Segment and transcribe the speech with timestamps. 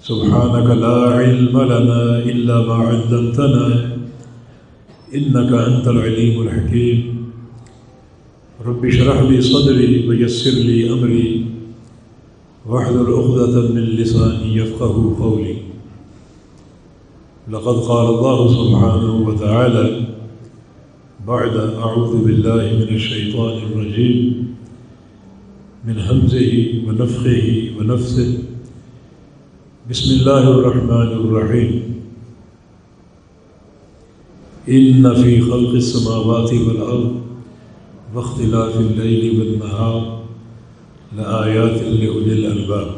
[0.00, 3.66] سبحانك لا علم لنا إلا ما علمتنا
[5.14, 6.98] إنك أنت العليم الحكيم.
[8.66, 11.46] رب اشرح لي صدري ويسر لي أمري
[12.66, 15.56] واحلل عقدة من لساني يفقه قولي.
[17.50, 20.06] لقد قال الله سبحانه وتعالى
[21.28, 24.18] بعد أعوذ بالله من الشيطان الرجيم
[25.84, 26.52] من همزه
[26.86, 28.38] ونفخه ونفسه
[29.88, 31.82] بسم الله الرحمن الرحيم
[34.68, 37.20] إن في خلق السماوات والأرض
[38.14, 40.20] واختلاف الليل والنهار
[41.16, 42.90] لآيات لأولي الألباب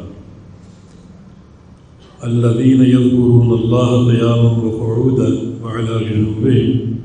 [2.25, 6.97] الذين يذكرون الله قياما وقعودا وعلى جنوبهم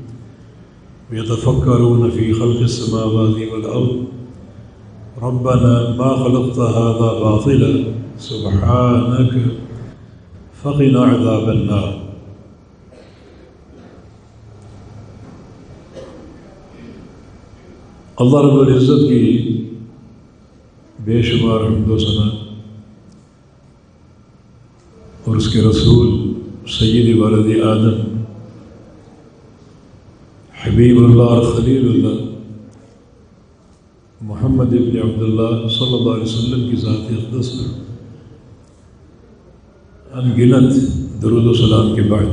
[1.12, 4.04] ويتفكرون في خلق السماوات والأرض
[5.22, 7.84] ربنا ما خلقت هذا باطلا
[8.20, 9.34] سبحانك،
[10.62, 11.92] فقنا عذاب النار.
[18.16, 19.22] اللہ رب العزت کی
[21.04, 22.28] بے شمار حمد و ثنا
[25.24, 26.08] اور اس کے رسول
[26.78, 28.22] سید والد آدم،
[30.64, 32.22] حبیب اللہ اور خلیل اللہ،
[34.20, 37.86] محمد ابن عبداللہ صلی اللہ علیہ وسلم کی ذاتی اقدس پر
[40.18, 40.76] ان گنت
[41.22, 42.26] درود و سلام کے بعد۔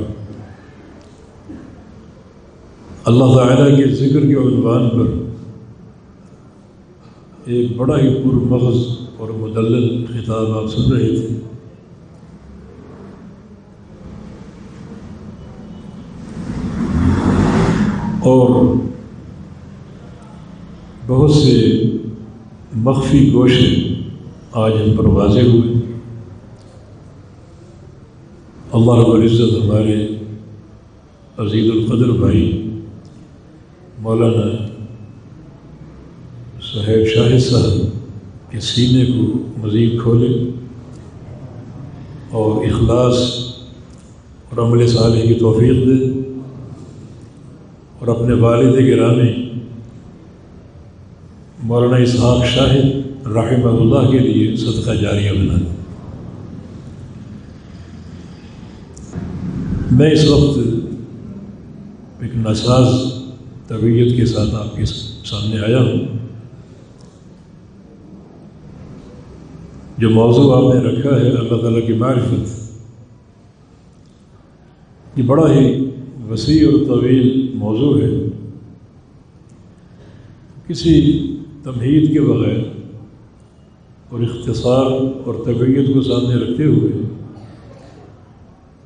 [3.06, 5.06] اللہ تعالیٰ کے ذکر کے عنوان پر
[7.46, 8.78] ایک بڑا ہی پر مغز
[9.18, 11.28] اور مدلل خطاب آپ سن رہے تھے۔
[18.20, 18.76] اور
[21.08, 21.84] بہت سے
[22.76, 23.94] مخفی گوشے
[24.52, 25.95] آج ہم پر واضح ہوئے۔
[28.76, 29.96] اللہ رب العزت ہمارے
[31.38, 32.42] عزیز القدر بھائی،
[34.00, 34.66] مولانا
[36.64, 40.28] صاحب شاہد صاحب کے سینے کو مزید کھولے
[42.32, 43.22] اور اخلاص
[44.50, 46.12] اور عمل صالح کی توفیق دے
[48.00, 49.32] اور اپنے والد گرامی
[51.64, 55.75] مولانا اسحاق شاہد رحمہ اللہ کے لیے صدقہ جاریہ بنا دے۔
[59.96, 60.60] میں اس وقت
[62.22, 63.14] ایک نساز
[63.68, 64.86] طبیعت کے ساتھ آپ کے
[65.26, 66.18] سامنے آیا ہوں۔
[69.98, 72.72] جو موضوع آپ نے رکھا ہے اللہ تعالیٰ کی معرفت،
[75.16, 75.90] یہ بڑا ہی
[76.30, 78.10] وسیع اور طویل موضوع ہے۔
[80.68, 81.22] کسی
[81.64, 82.60] تمہید کے بغیر
[84.10, 84.86] اور اختصار
[85.26, 86.92] اور طبیعت کو سامنے رکھتے ہوئے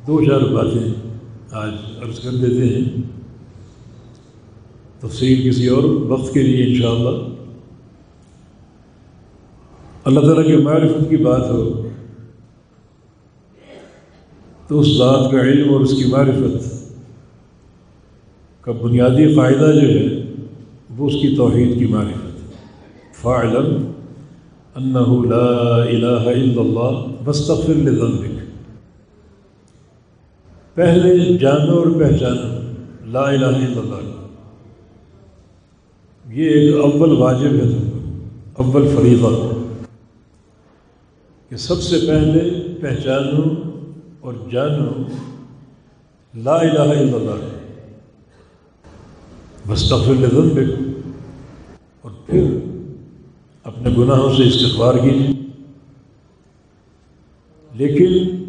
[0.10, 0.94] دو چار باتیں
[1.52, 1.72] آج
[2.02, 2.84] عرض کر دیتے ہیں۔
[5.00, 7.28] تفصیل کسی اور وقت کے لیے انشاءاللہ۔
[10.06, 11.88] اللہ تعالیٰ کے معرفت کی بات ہو،
[14.68, 16.74] تو اس ذات کا علم اور اس کی معرفت
[18.62, 20.34] کا بنیادی فائدہ جو ہے،
[20.98, 22.54] وہ اس کی توحید کی معرفت۔
[23.22, 23.92] فعلم
[24.76, 28.49] انہ لا الہ الا اللہ بستغفر لذنبک۔
[30.80, 32.74] پہلے جانو اور پہچانو
[33.06, 34.28] لا الہ الا اللہ۔
[36.34, 37.90] یہ ایک اول واجب ہے۔ تم
[38.54, 39.54] کو اول فریضہ۔
[41.50, 43.72] کہ سب سے پہلے پہچانو
[44.20, 44.90] اور جانو،
[46.36, 47.46] لا الہ الا اللہ۔
[49.66, 50.98] مستقفل ذنبک
[52.02, 52.44] اور پھر
[53.64, 55.48] اپنے گناہوں سے استغفار کیجیے۔
[57.74, 58.49] لیکن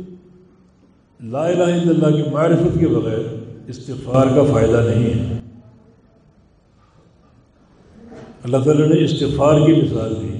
[1.22, 3.34] لا الہ الا اللہ کی معرفت کے بغیر
[3.66, 5.40] استغفار کا فائدہ نہیں ہے۔
[8.44, 10.38] اللہ تعالیٰ نے استغفار کی مثال دی۔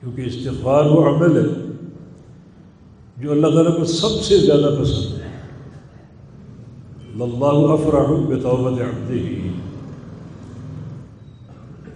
[0.00, 1.70] کیونکہ استغفار وہ عمل ہے
[3.16, 5.28] جو اللہ تعالیٰ کو سب سے زیادہ پسند ہے۔
[7.22, 9.52] اللہ افراح بطوبت عبدہ۔ ہی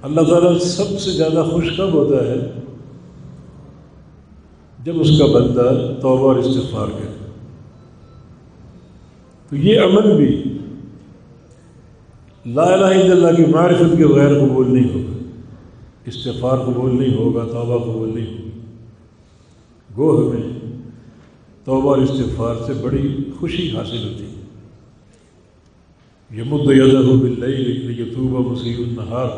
[0.02, 2.65] اللہ تعالیٰ سب سے زیادہ خوش کب ہوتا ہے؟
[4.86, 7.30] جب اس کا بندہ توبہ اور استغفار کرے۔
[9.50, 10.42] تو یہ عمل بھی
[12.46, 15.16] لا الہ الا اللہ کی معرفت کے بغیر قبول نہیں ہوگا۔
[16.04, 18.50] استغفار قبول نہیں ہوگا، توبہ قبول نہیں ہوگی۔
[19.96, 20.58] گو ہمیں
[21.64, 24.44] توبہ اور استغفار سے بڑی خوشی حاصل ہوتی ہے۔
[26.30, 27.44] یہ مد یدہ بل
[28.00, 29.28] یتوبہ مسیح النہار۔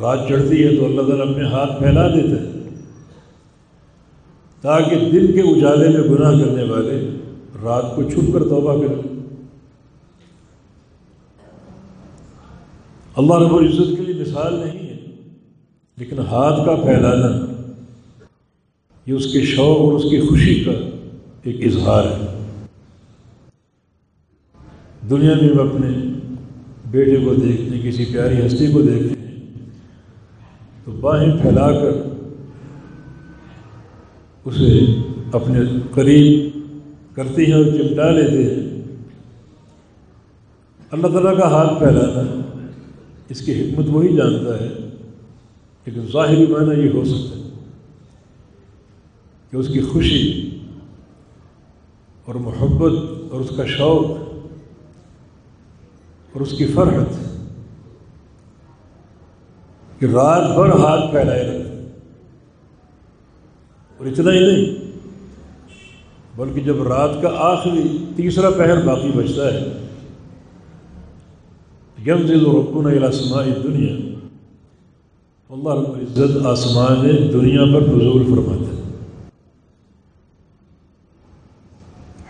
[0.00, 2.55] رات چڑھتی ہے تو اللہ تعالیٰ اپنے ہاتھ پھیلا دیتا ہے۔
[4.64, 6.98] تاکہ دن کے اجالے میں گناہ کرنے والے
[7.62, 9.14] رات کو چھپ کر توبہ کریں۔
[13.16, 14.96] اللہ رب العزت کے لیے مثال نہیں ہے،
[15.98, 17.28] لیکن ہاتھ کا پھیلانا،
[19.06, 20.72] یہ اس کے شوق اور اس کی خوشی کا
[21.42, 22.34] ایک اظہار ہے۔
[25.10, 25.88] دنیا میں ہم اپنے
[26.90, 29.44] بیٹے کو دیکھتے کسی پیاری ہستی کو دیکھتے ہیں،
[30.84, 31.92] تو باہیں پھیلا کر
[34.46, 35.00] اسے
[35.32, 35.58] اپنے
[35.94, 36.58] قریب
[37.16, 38.82] کرتے ہیں اور چمٹا لیتے ہیں۔
[40.90, 42.40] اللہ تعالیٰ کا ہاتھ پھیلانا
[43.28, 44.68] اس کی حکمت وہی جانتا ہے۔
[45.86, 47.42] لیکن ظاہری معنی یہ ہو سکتا ہے
[49.50, 50.50] کہ اس کی خوشی
[52.24, 52.92] اور محبت
[53.32, 54.10] اور اس کا شوق
[56.32, 57.14] اور اس کی فرحت
[60.00, 61.65] کہ رات بھر ہاتھ پھیلائے رکھتے
[63.98, 64.86] اور اتنا ہی نہیں۔
[66.36, 69.72] بلکہ جب رات کا آخری، تیسرا پہر باقی بچتا ہے۔
[72.06, 74.16] یم دل و رقن الاسماء دنیا
[75.50, 77.02] اللہ رب العزت آسمان
[77.32, 78.82] دنیا پر نزول فرماتا ہے۔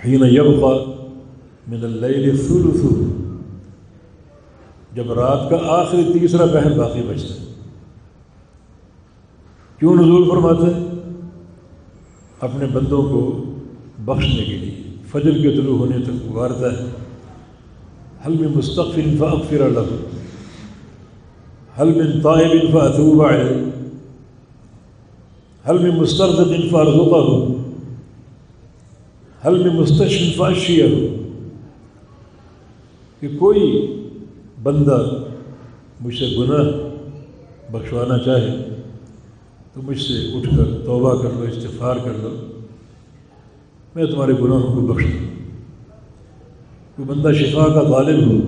[0.05, 1.07] حین یبقا
[1.67, 2.83] من اللیل ثلث۔
[4.93, 7.55] جب رات کا آخری، تیسرا پہر باقی بچتا ہے۔
[9.79, 10.86] کیوں نزول فرماتا ہے؟
[12.41, 13.45] اپنے بندوں کو
[13.99, 16.89] بخشنے کے لیے۔ فجر کے طلوع ہونے تک گزارتا ہے۔
[18.27, 19.81] حل میں مستقفل فاغفر اللہ
[21.81, 23.71] حل من طائب فاتوب عليه
[25.69, 27.53] حل من مسترد فارزقه۔
[29.47, 30.89] حل من مستشف فاشيه
[33.21, 33.93] کہ کوئی
[34.63, 35.07] بندہ
[36.01, 36.65] مجھ سے گناہ
[37.73, 38.76] بخشوانا چاہے۔
[39.77, 42.31] تو مجھ سے اٹھ کر توبہ کر لو استفار کر لو۔
[43.95, 45.35] میں تمہارے گناہوں کو بخش دوں
[46.97, 48.39] کوئی بندہ شفا کا طالب ہو،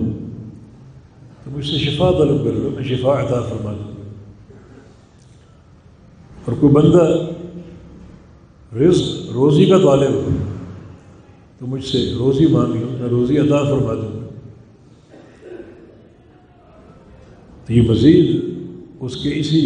[1.43, 3.93] تو مجھ سے شفا طلب کر لو، میں شفا عطا فرما دوں
[6.45, 7.05] اور کوئی بندہ
[8.75, 10.29] رزق، روزی کا طالب ہو،
[11.59, 14.27] تو مجھ سے روزی مانگ لو، میں روزی عطا فرما دوں
[17.65, 18.27] تو یہ مزید
[18.99, 19.63] اس کے اسی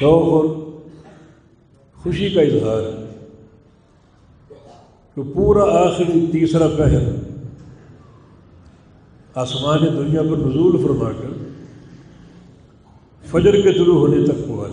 [0.00, 0.44] شوق اور
[1.96, 3.04] خوشی کا اظہار ہے۔
[5.14, 7.08] کہ پورا آخری تیسرا پہر
[9.34, 11.30] آسمان دنیا پر نزول فرما کر
[13.24, 14.68] فجر کے طلوع ہونے تک ہوا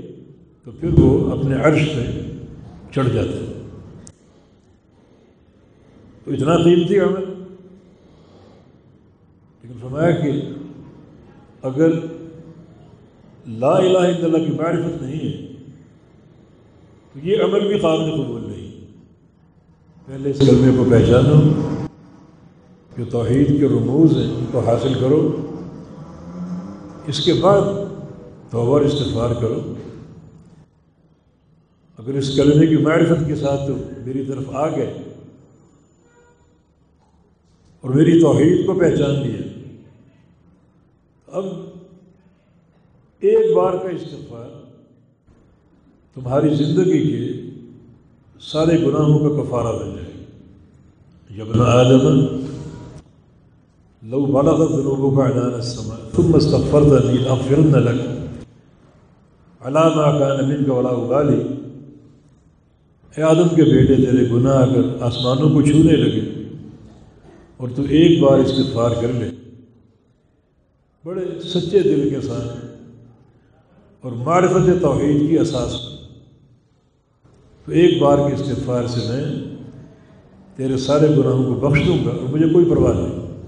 [0.65, 2.21] تو پھر وہ اپنے عرش پہ
[2.91, 3.67] چڑھ جاتا ہے۔
[6.23, 7.30] تو اتنا قیمتی عمل۔
[9.81, 10.31] فرمایا کہ
[11.61, 11.89] اگر
[13.47, 15.45] لا الہ الا اللہ کی معرفت نہیں ہے،
[17.13, 18.69] تو یہ عمل بھی قابل قبول نہیں۔
[20.05, 21.39] پہلے اس کلمے کو پہچانو
[22.97, 25.21] جو توحید کے رموز ہیں، ان کو حاصل کرو،
[27.07, 27.61] اس کے بعد
[28.49, 29.73] توبہ استفار کرو۔
[31.97, 34.93] اگر اس کلمے کی معرفت کے ساتھ تو میری طرف آ گئے
[37.81, 39.50] اور میری توحید کو پہچان لیا۔
[41.39, 41.45] اب
[43.21, 44.47] ایک بار کا استفار
[46.15, 47.21] تمہاری زندگی کے
[48.41, 52.05] سارے گناہوں کا کفارہ بن جائے یبن آدم،
[54.03, 57.99] لو بلغت ذنوبك عنان السماء ثم استغفرتني اغفرن لك
[59.61, 61.41] على ما كان منك ولا ابالي
[63.15, 66.25] اے آدم کے بیٹے، تیرے گناہ اگر آسمانوں کو چھونے لگے
[67.57, 69.29] اور تو ایک بار استغفار کر لے۔
[71.05, 72.65] بڑے سچے دل کے ساتھ
[74.01, 75.89] اور معرفت توحید کی اساس پر۔
[77.65, 79.45] تو ایک بار کے استفار سے میں
[80.55, 83.41] تیرے سارے گناہوں کو بخش دوں گا اور مجھے کوئی پرواہ نہیں۔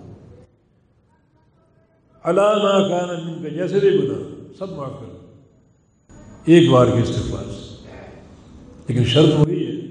[2.23, 5.35] علامہ کان کا جیسے بھی گناہ، سب معاف کر
[6.45, 7.87] ایک بار کے استفار سے۔
[8.87, 9.81] لیکن شرط وہی ہے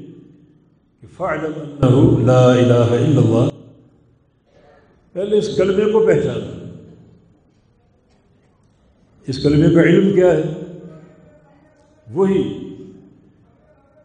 [1.01, 3.49] کہ فعلم لا الہ الا اللہ۔
[5.13, 6.62] پہلے اس کلمے کو پہچانا
[9.27, 10.43] اس کلمے کا علم کیا ہے؟
[12.13, 12.69] وہی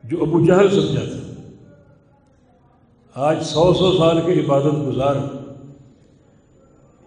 [0.04, 1.18] جو ابو جہل سمجھا تھا۔
[3.14, 5.16] آج سو سو سال کے عبادت گزار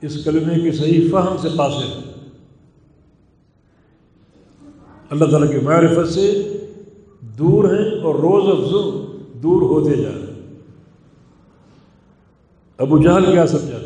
[0.01, 2.01] اس کلمے کے صحیح فہم سے قاصر
[5.11, 6.53] اللہ تعالیٰ کی معرفت سے
[7.21, 9.07] دور ہیں اور روز افزوں
[9.39, 10.53] دور ہوتے جا رہے ہیں۔
[12.79, 13.80] ابو جہل کیا سمجھا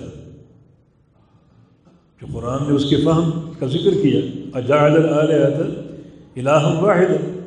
[2.35, 4.97] قرآن نے اس کے فہم کا ذکر کیا۔ اجاعل
[6.37, 7.41] الہ واحد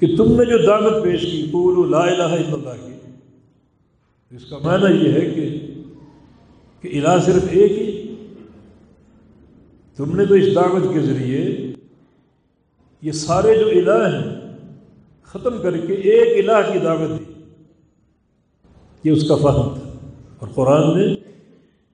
[0.00, 2.92] کہ تم نے جو دعوت پیش کی پور لا الہ الا اللہ کی۔
[4.36, 5.66] اس کا معنی یہ ہے کہ
[6.80, 8.14] کہ الہ صرف ایک ہی۔
[9.96, 11.72] تم نے تو اس دعوت کے ذریعے
[13.02, 14.56] یہ سارے جو الہ ہیں،
[15.22, 17.32] ختم کر کے ایک الہ کی دعوت دی۔
[19.04, 20.08] یہ اس کا فہم تھا۔
[20.38, 21.27] اور قرآن نے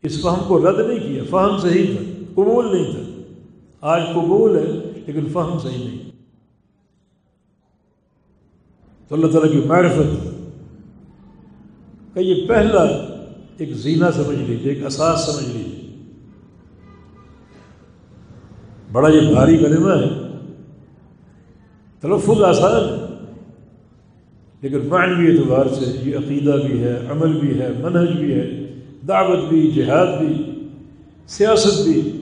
[0.05, 3.23] اس فہم کو رد نہیں کیا، فہم صحیح تھا، قبول نہیں تھا۔
[3.81, 6.11] آج قبول ہے، لیکن فہم صحیح نہیں۔
[9.09, 10.29] تو اللہ تعالیٰ کی معرفت۔
[12.15, 12.83] کا یہ پہلا
[13.59, 15.97] ایک زینہ سمجھ لیجیے ایک اساس سمجھ لیجیے
[18.93, 20.39] بڑا یہ بھاری کلمہ ہے۔
[22.01, 23.07] تلفظ آسان ہے،
[24.61, 28.64] لیکن معنوی اعتبار سے یہ عقیدہ بھی ہے، عمل بھی ہے، منہج بھی ہے۔
[29.09, 30.69] دعوت بھی، جہاد بھی،
[31.27, 32.21] سیاست بھی۔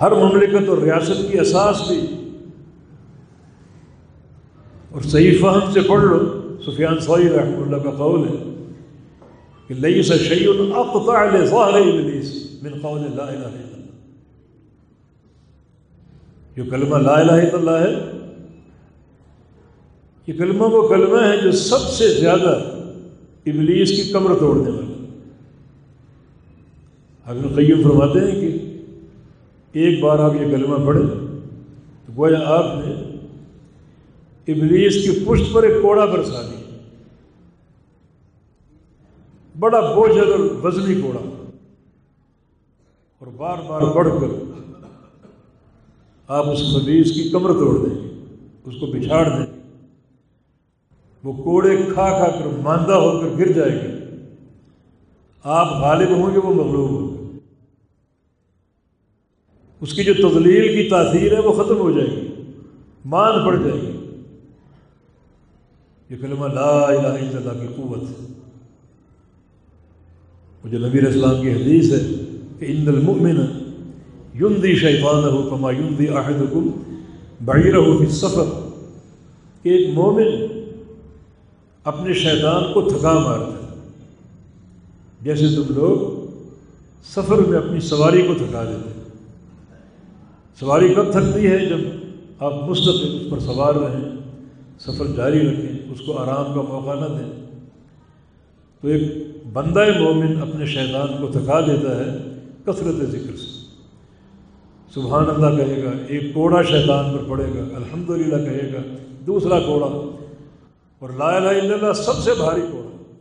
[0.00, 2.06] ہر مملکت اور ریاست کی اساس بھی۔
[4.90, 8.66] اور صحیح فہم سے پڑھ لو، سفیان صحیح رحمۃ اللہ کا قول ہے
[9.66, 13.86] کہ لئی سا شعیل اقطع ظاہر ابلیس من قول لا الہ الا اللہ۔
[16.56, 18.10] جو کلمہ لا الہ الا اللہ ہے،
[20.26, 22.77] یہ کلمہ وہ کلمہ ہے جو سب سے زیادہ
[23.50, 24.86] ابلیس کی کمر توڑنے والا
[27.26, 28.58] ابن قیم فرماتے ہیں کہ
[29.78, 31.06] ایک بار آپ یہ کلمہ پڑھیں
[32.06, 32.92] تو گویا آپ نے
[34.52, 36.56] ابلیس کی پشت پر ایک کوڑا برسا دی
[39.58, 41.20] بڑا بوجھ اور وزنی کوڑا۔
[43.18, 44.30] اور بار بار بڑھ کر
[46.28, 47.96] آپ اس خبیز کی کمر توڑ دیں
[48.64, 49.47] اس کو بچھاڑ دیں
[51.28, 54.16] وہ کوڑے کھا کھا کر ماندہ ہو کر گر جائے گا
[55.42, 57.38] آپ غالب ہوں گے، وہ مغلوب ہوں گے۔
[59.80, 62.42] اس کی جو تدلیل کی تاثیر ہے، وہ ختم ہو جائے گی۔
[63.04, 63.92] مان پڑ جائے گی۔
[66.10, 68.02] یہ کلمہ لا الہ الا اللہ کی قوت
[70.64, 72.24] وہ جو نبی اسلام کی حدیث ہے
[72.58, 73.40] کہ ان المؤمن
[74.34, 76.70] یندی شیطان ہو کما یندی عہد حکم
[77.44, 78.70] بحیر ہو سفر
[79.62, 80.57] کہ ایک مومن
[81.88, 83.80] اپنے شیطان کو تھکا مارتا ہے۔
[85.22, 86.26] جیسے تم لوگ
[87.14, 89.00] سفر میں اپنی سواری کو تھکا دیتے
[90.60, 91.78] سواری کب تھکتی ہے؟ جب
[92.38, 94.16] آپ مستقل اس پر سوار رہیں،
[94.78, 97.46] سفر جاری رکھیں، اس کو آرام کا موقع نہ دیں۔
[98.80, 99.02] تو ایک
[99.52, 102.18] بندہ مومن اپنے شیطان کو تھکا دیتا ہے
[102.64, 103.58] کثرت ذکر سے۔
[104.94, 109.60] سبحان اللہ کہے گا، ایک کوڑا شیطان پر پڑے گا الحمد للہ کہے گا، دوسرا
[109.60, 110.07] کوڑا
[110.98, 113.12] اور لا الہ الا اللہ سب سے بھاری کوڑا۔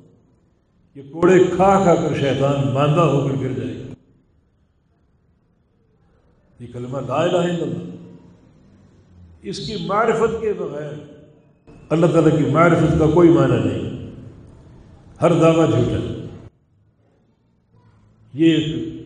[0.95, 3.93] یہ کوڑے کھا کھا کر شیطان باندھا ہو کر گر جائے گا۔
[6.59, 7.95] یہ کلمہ لا الہ الا اللہ۔
[9.41, 10.91] اس کی معرفت کے بغیر
[11.89, 14.11] اللہ تعالیٰ کی معرفت کا کوئی معنی نہیں۔
[15.21, 16.25] ہر دعویٰ جھوٹا۔
[18.33, 18.97] یہ ایک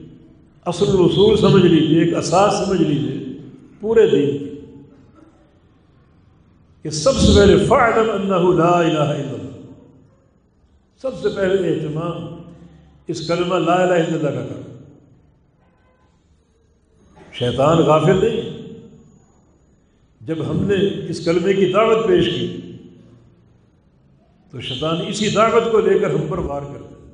[0.65, 3.37] اصل اصول سمجھ لیجیے ایک اساس سمجھ لیجیے
[3.79, 4.50] پورے دین کی۔
[6.83, 9.51] کہ سب سے پہلے فعلم انہ لا الہ الا اللہ۔
[11.01, 12.41] سب سے پہلے اہتمام
[13.07, 14.77] اس کلمہ لا الہ الا اللہ کا کرو۔
[17.33, 18.61] شیطان غافل نہیں۔
[20.21, 22.71] جب ہم نے اس کلمے کی دعوت پیش کی،
[24.51, 27.11] تو شیطان اسی دعوت کو لے کر ہم پر وار کر دیا۔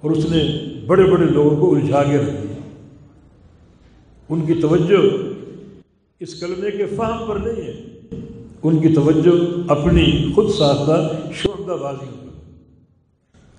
[0.00, 2.70] اور اس نے بڑے بڑے لوگوں کو الجھا کے رکھ دیا۔
[4.28, 5.16] ان کی توجہ
[6.20, 7.91] اس کلمے کے فہم پر نہیں ہے۔
[8.62, 9.30] ان کی توجہ
[9.68, 12.28] اپنی خود ساختہ شعبہ بازی پر۔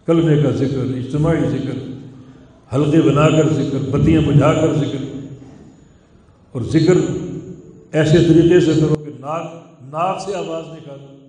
[0.05, 1.73] کلمے کا ذکر، اجتماعی ذکر،
[2.75, 5.29] حلقے بنا کر ذکر، بتیاں بجھا کر ذکر۔
[6.51, 6.93] اور ذکر
[7.91, 11.27] ایسے طریقے سے کرو کہ ناک ناک سے آواز نکالو۔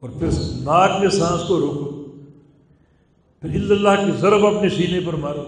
[0.00, 0.28] اور پھر
[0.62, 2.12] ناک میں سانس کو روکو۔
[3.40, 5.42] پھر اللہ کی ضرب اپنے سینے پر مارو۔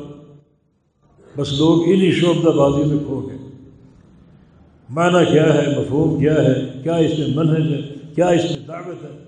[1.36, 3.45] بس لوگ انہی شعبدہ بازی میں کھو گئے۔
[4.88, 9.04] معنی کیا ہے؟ مفہوم کیا ہے؟ کیا اس میں منحج ہے؟ کیا اس میں دعوت
[9.04, 9.24] ہے؟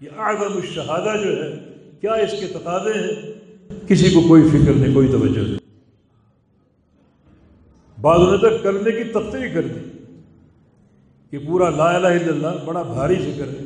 [0.00, 1.58] یہ اعظم الشہادہ جو ہے،
[2.00, 3.32] کیا اس کے تقاضے ہیں؟
[3.88, 5.58] کسی کو کوئی فکر نہیں، کوئی توجہ نہیں۔
[8.00, 9.90] بعض نے تک کرنے کی تفریح کر دی
[11.30, 13.64] کہ پورا لا الہ الا اللہ بڑا بھاری ذکر ہے۔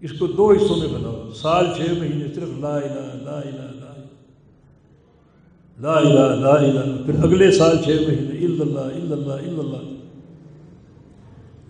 [0.00, 3.79] اس کو دو حصوں میں بناؤ۔ سال چھ مہینے صرف لا الہ لا الہ۔
[5.80, 9.58] لا لا الہ لا الہ پھر اگلے سال چھ مہینے، الا اللہ الا اللہ الا
[9.58, 9.76] اللہ۔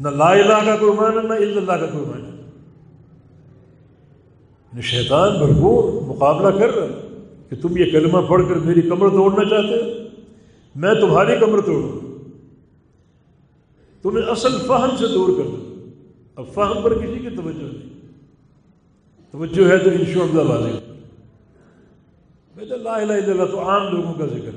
[0.01, 2.31] نہ لا الہ کا کوئی معنی نہ الا اللہ کا کوئی معنی
[4.83, 7.09] شیطان بھرپور مقابلہ کر رہا ہے
[7.51, 10.09] کہ تم یہ کلمہ پڑھ کر میری کمر توڑنا چاہتے ہو؟
[10.75, 12.01] میں تمہاری کمر توڑوں۔
[14.03, 15.91] تمہیں اصل فہم سے دور کر دوں۔
[16.37, 17.89] اب فہم پر کسی کی توجہ نہیں۔
[19.33, 20.80] توجہ ہے تو انشور واضح۔
[22.67, 24.51] لا الہ الا اللہ تو عام لوگوں کا ذکر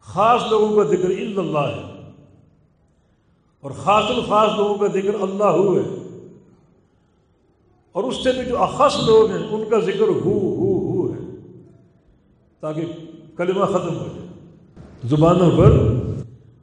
[0.00, 2.10] خاص لوگوں کا ذکر الا اللہ ہے۔
[3.60, 6.18] اور خاص الخاص لوگوں کا ذکر اللہ ہو ہے۔
[7.92, 11.18] اور اس سے بھی جو اخص لوگ ہیں، ان کا ذکر ہو ہو ہو ہے۔
[12.60, 12.84] تاکہ
[13.36, 14.28] کلمہ ختم ہو جائے۔
[15.04, 15.70] زبانوں پر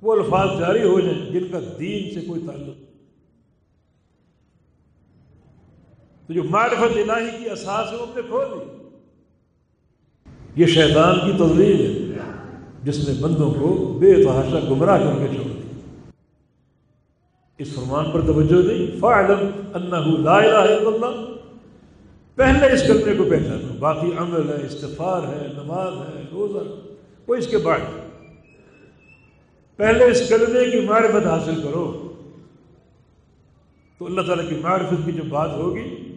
[0.02, 2.78] وہ الفاظ جاری ہو جائیں جن کا دین سے کوئی تعلق۔
[6.28, 8.77] تو جو معرفت الہی کی اساس ہے، وہ اپنے کھو دی۔
[10.58, 12.18] یہ شیطان کی تجویز ہے،
[12.84, 15.62] جس نے بندوں کو بے تحاشا گمراہ کر کے چھوڑ دی
[17.58, 21.26] اس فرمان پر توجہ نہیں فعلم انہ لا الہ الا اللہ۔
[22.36, 26.58] پہلے اس کرنے کو پہچانو۔ باقی عمل ہے استفار ہے، نماز ہے، روزہ
[27.28, 27.80] وہ اس کے بعد۔
[29.78, 32.14] پہلے اس کلمے کی معرفت حاصل کرو۔
[33.98, 36.16] تو اللہ تعالیٰ کی معرفت کی جو بات ہوگی،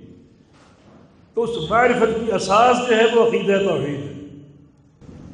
[1.35, 4.10] تو اس معرفت کی اساس جو ہے وہ عقیدہ توحید ہے۔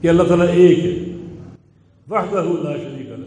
[0.00, 1.16] کہ اللہ تعالیٰ ایک ہے۔
[2.10, 3.26] وحدہ لا شریک اللہ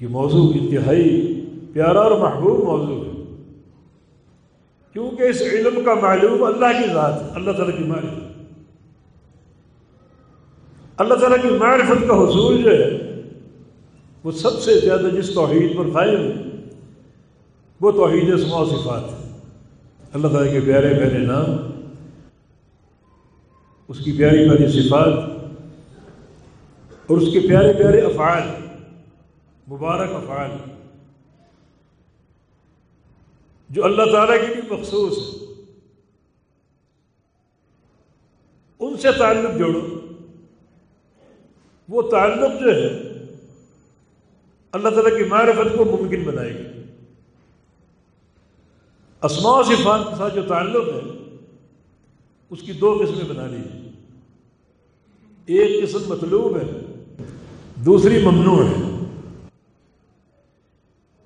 [0.00, 1.40] یہ موضوع انتہائی
[1.72, 3.10] پیارا اور محبوب موضوع ہے۔
[4.92, 8.34] کیونکہ اس علم کا معلوم اللہ کی ذات ہے، اللہ تعالیٰ کی معرفت
[10.96, 13.20] اللہ تعالیٰ کی معرفت کا حصول جو ہے،
[14.24, 16.32] وہ سب سے زیادہ جس توحید پر قائم ہے،
[17.80, 19.38] وہ توحید اسماء و صفات ہے۔
[20.12, 21.46] اللہ تعالیٰ کے پیارے پیارے نام
[23.88, 25.12] اس کی پیاری پیاری صفات
[27.06, 28.42] اور اس کے پیارے پیارے افعال،
[29.68, 30.50] مبارک افعال،
[33.70, 35.44] جو اللہ تعالیٰ کے لیے مخصوص ہے
[38.78, 39.80] ان سے تعلق جوڑو۔
[41.88, 42.88] وہ تعلق جو ہے،
[44.72, 46.64] اللہ تعالیٰ کی معرفت کو ممکن بنائے گی۔
[49.22, 51.23] اسماء صفات کے ساتھ جو تعلق ہے
[52.54, 53.90] اس کی دو قسمیں بنا لیجیے
[55.46, 56.66] ایک قسم مطلوب ہے،
[57.74, 59.06] دوسری ممنوع ہے۔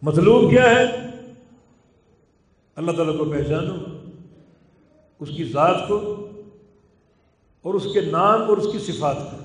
[0.02, 0.84] مطلوب کیا ہے؟
[2.76, 3.74] اللہ تعالیٰ کو پہچانو،
[5.20, 6.28] اس کی ذات کو
[7.62, 9.36] اور اس کے نام اور اس کی صفات کو۔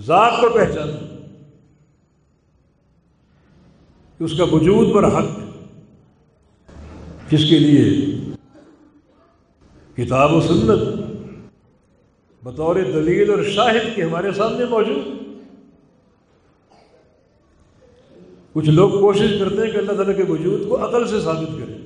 [0.00, 1.06] ذات کو پہچانو۔
[4.18, 5.42] کہ اس کا وجود پر حق ہے
[7.30, 8.06] جس کے لیے
[9.96, 11.02] کتاب و سنت،
[12.44, 15.04] بطور دلیل اور شاہد کے ہمارے سامنے موجود۔
[18.52, 21.78] کچھ لوگ کوشش کرتے ہیں کہ اللہ تعالیٰ کے وجود کو عقل سے ثابت کریں۔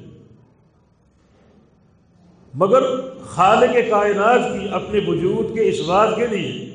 [2.55, 2.83] مگر
[3.21, 6.75] خالق کے کائنات کی اپنے وجود کے اس بات کے لیے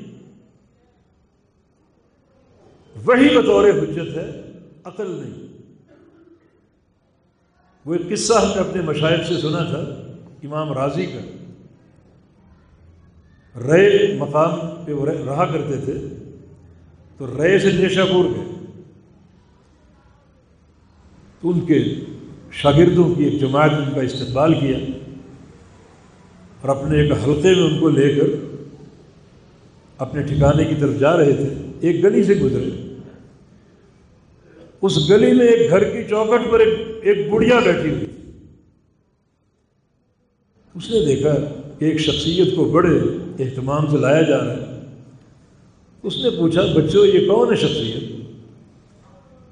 [3.06, 4.41] وہی بطور حجت ہے،
[4.84, 5.48] عقل نہیں۔
[7.86, 10.00] وہ ایک قصہ ہم نے اپنے مشاہد سے سنا تھا۔
[10.43, 11.19] امام راضی کا
[13.62, 15.93] رے مقام پہ وہ رہا کرتے تھے،
[17.17, 18.43] تو رے سے نیشا پور گئے۔
[21.41, 21.84] تو ان کے
[22.51, 24.77] شاگردوں کی ایک جماعت ان کا استقبال کیا
[26.62, 28.45] اور اپنے ایک حلقے میں ان کو لے کر
[29.97, 31.49] اپنے ٹھکانے کی طرف جا رہے تھے،
[31.80, 32.69] ایک گلی سے گزرے۔
[34.82, 38.06] اس گلی میں ایک گھر کی چوکٹ پر ایک ایک بڑھیا بیٹھی ہوئی۔
[40.82, 41.36] اس نے دیکھا
[41.80, 43.00] کہ ایک شخصیت کو بڑے
[43.39, 44.82] اہتمام سے لایا جا رہا ہے۔
[46.04, 48.12] اس نے پوچھا، بچوں، یہ کون ہے شخصیت؟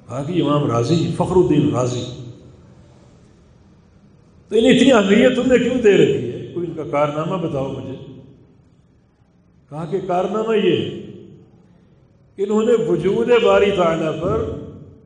[0.09, 2.03] باقی امام راضی فخر الدین راضی۔
[4.47, 7.71] تو ان اتنی اہمیت تم نے کیوں دے رکھی ہے؟ کوئی ان کا کارنامہ بتاؤ
[7.71, 7.95] مجھے۔
[9.69, 11.01] کہا کہ کارنامہ یہ ہے
[12.35, 14.55] کہ انہوں نے وجود باری تعالیٰ پر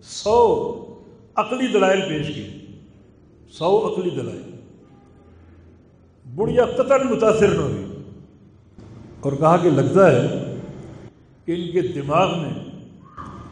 [0.02, 0.80] سو
[1.36, 2.50] عقلی دلائل پیش کیے۔
[3.52, 4.53] سو عقلی دلائل۔
[6.36, 7.86] بڑھیا قطر متاثر نہ ہوئی۔
[9.20, 10.56] اور کہا کہ لگتا ہے
[11.46, 12.54] کہ ان کے دماغ میں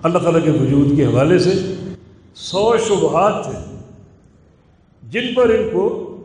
[0.04, 1.76] اللہ تعالیٰ کے وجود کے حوالے سے
[2.36, 3.76] سو شبہات تھے
[5.10, 6.18] جن پر ان کو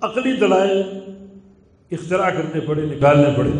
[0.00, 0.82] عقلی دلائل
[1.90, 3.50] اختراع کرنے پڑے، نکالنے پڑے۔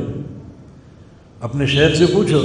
[1.40, 2.40] اپنے شہر سے پوچھو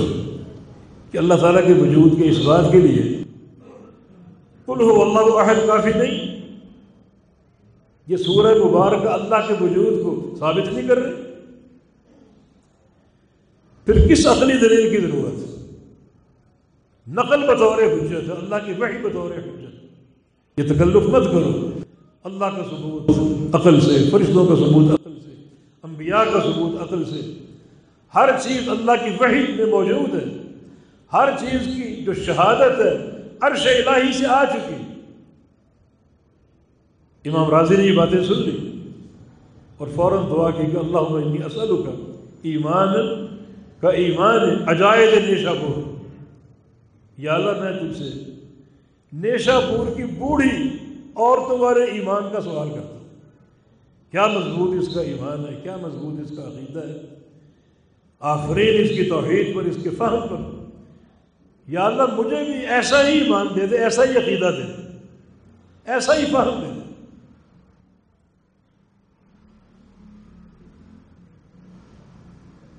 [1.11, 3.23] کہ اللہ تعالیٰ کے وجود کے اس بات کے لیے
[4.65, 6.28] کل ہو اللہ عہد کافی نہیں۔
[8.09, 11.11] یہ سورہ مبارک اللہ کے وجود کو ثابت نہیں کر رہے؟
[13.85, 15.59] پھر کس عقلی دلیل کی ضرورت
[17.07, 21.69] نقل بطور حجت اللہ کی وحی بطور حجت یہ تکلف مت کرو۔
[22.23, 25.31] اللہ کا ثبوت عقل سے، فرشتوں کا ثبوت عقل سے،
[25.83, 27.43] انبیاء کا ثبوت عقل سے۔
[28.15, 30.41] ہر چیز اللہ کی وحی میں موجود ہے۔
[31.13, 34.88] ہر چیز کی جو شہادت ہے، عرش الہی سے آ چکی۔
[37.25, 38.81] امام راضی نے یہ باتیں سن لی
[39.77, 41.91] اور فوراً دعا کی کہ اللہ انی اصل کا
[42.41, 42.93] ایمان
[43.81, 45.99] کا ایمان عجائد نیشا پور۔
[47.17, 48.31] یا اللہ میں تجھ سے
[49.13, 50.69] نیشا پور کی بوڑھی
[51.13, 52.99] اور تمہارے ایمان کا سوال کرتا ہوں۔
[54.11, 57.01] کیا مضبوط اس کا ایمان ہے؟ کیا مضبوط اس کا عقیدہ ہے؟
[58.19, 60.65] آفرین اس کی توحید پر، اس کے فہم پر۔
[61.67, 64.97] یا اللہ مجھے بھی ایسا ہی ایمان دے دے، ایسا ہی عقیدہ دے دے۔
[65.85, 66.79] ایسا ہی فہم دے دے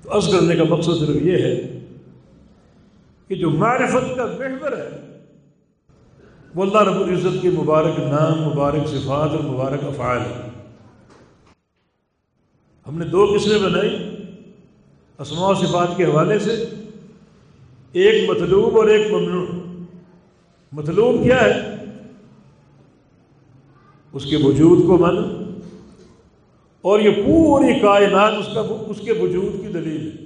[0.11, 1.79] عرض کرنے کا مقصد صرف یہ ہے
[3.27, 5.19] کہ جو معرفت کا محور ہے،
[6.55, 10.49] وہ اللہ رب العزت کے مبارک نام، مبارک صفات اور مبارک افعال ہے
[12.87, 14.15] ہم نے دو قسمیں بنائی،
[15.19, 16.69] اسماء و صفات کے حوالے سے۔
[17.91, 19.45] ایک مطلوب اور ایک ممنوع۔
[20.71, 21.75] مطلوب کیا ہے؟
[24.13, 25.15] اس کے وجود کو من
[26.81, 30.25] اور یہ پوری کائنات اس کا اس کے وجود کی دلیل ہے۔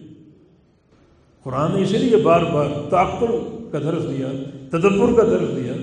[1.43, 4.27] قرآن نے اسی لیے بار بار تعقل کا درس دیا،
[4.69, 5.73] تدبر کا درس دیا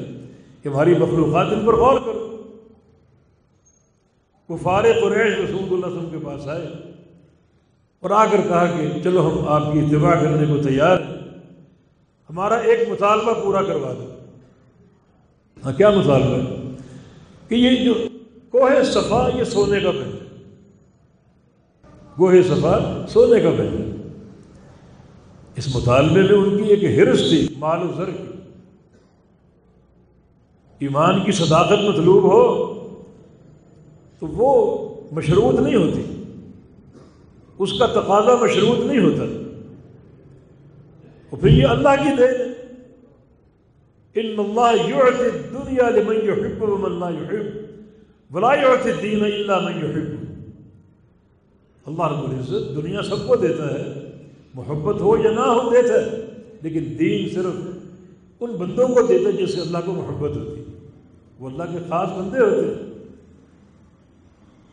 [0.62, 2.28] کہ ہماری مخلوقات ان پر غور کرو۔
[4.48, 6.66] کفار قریش رسول اللہ وسلم کے پاس آئے
[8.00, 11.14] اور آ کر کہا کہ چلو ہم آپ کی اتباع کرنے کو تیار ہیں۔
[12.30, 14.06] ہمارا ایک مطالبہ پورا کروا دو۔
[15.64, 16.70] ہاں کیا مطالبہ؟ ہے
[17.48, 17.94] کہ یہ جو
[18.50, 20.11] کوہ صفا، یہ سونے کا پہن ہے
[22.18, 24.08] گوہ صفا سونے کا پہن ہے۔
[25.56, 28.24] اس مطالبے میں ان کی ایک ہرس تھی، مال و زر کی۔
[30.78, 32.72] ایمان کی صداقت مطلوب ہو
[34.18, 36.22] تو وہ مشروط نہیں ہوتی۔
[37.58, 39.24] اس کا تقاضا مشروط نہیں ہوتا۔
[41.30, 42.52] اور پھر یہ اللہ کی دین
[44.14, 47.56] ان اللہ یعطی دنیا لمن يحب ومن لا يحب
[48.34, 50.21] ولا يعطي الدین الا من يحب
[51.86, 54.10] اللہ رب العزت دنیا سب کو دیتا ہے،
[54.54, 56.26] محبت ہو یا نہ ہو دیتا ہے،
[56.62, 57.68] لیکن دین صرف
[58.40, 60.88] ان بندوں کو دیتا ہے جس سے اللہ کو محبت ہوتی ہے۔
[61.38, 62.92] وہ اللہ کے خاص بندے ہوتے ہیں۔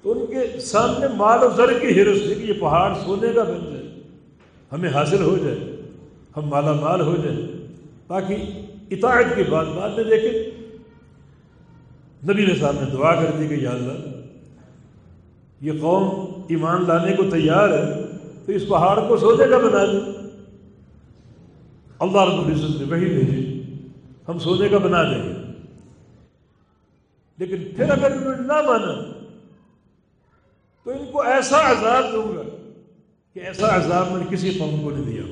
[0.01, 3.43] تو ان کے سامنے مال و زر کی ہرس ہے کہ یہ پہاڑ سونے کا
[3.43, 4.01] بن جائے۔
[4.71, 5.75] ہمیں حاصل ہو جائے،
[6.37, 7.47] ہم مالا مال ہو جائیں
[8.07, 8.35] تاکہ
[8.91, 10.59] اطاعت کی بات بعد میں دیکھیں۔
[12.23, 14.18] نبی نے صاحب نے دعا کر دی کہ یا اللہ
[15.61, 18.03] یہ قوم ایمان لانے کو تیار ہے،
[18.45, 19.99] تو اس پہاڑ کو سونے کا بنا دیں
[21.99, 23.63] اللہ رب العزت نے وہی بھیجی
[24.27, 25.33] ہم سونے کا بنا دیں گے۔
[27.37, 28.93] لیکن پھر اگر انہوں نے نہ مانا،
[30.83, 32.41] تو ان کو ایسا عذاب دوں گا
[33.33, 35.23] کہ ایسا عذاب میں نے کسی قوم کو نہیں دیا۔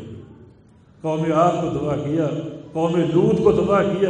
[1.01, 2.27] قوم آپ کو تباہ کیا،
[2.73, 4.09] قوم لوت کو تباہ کیا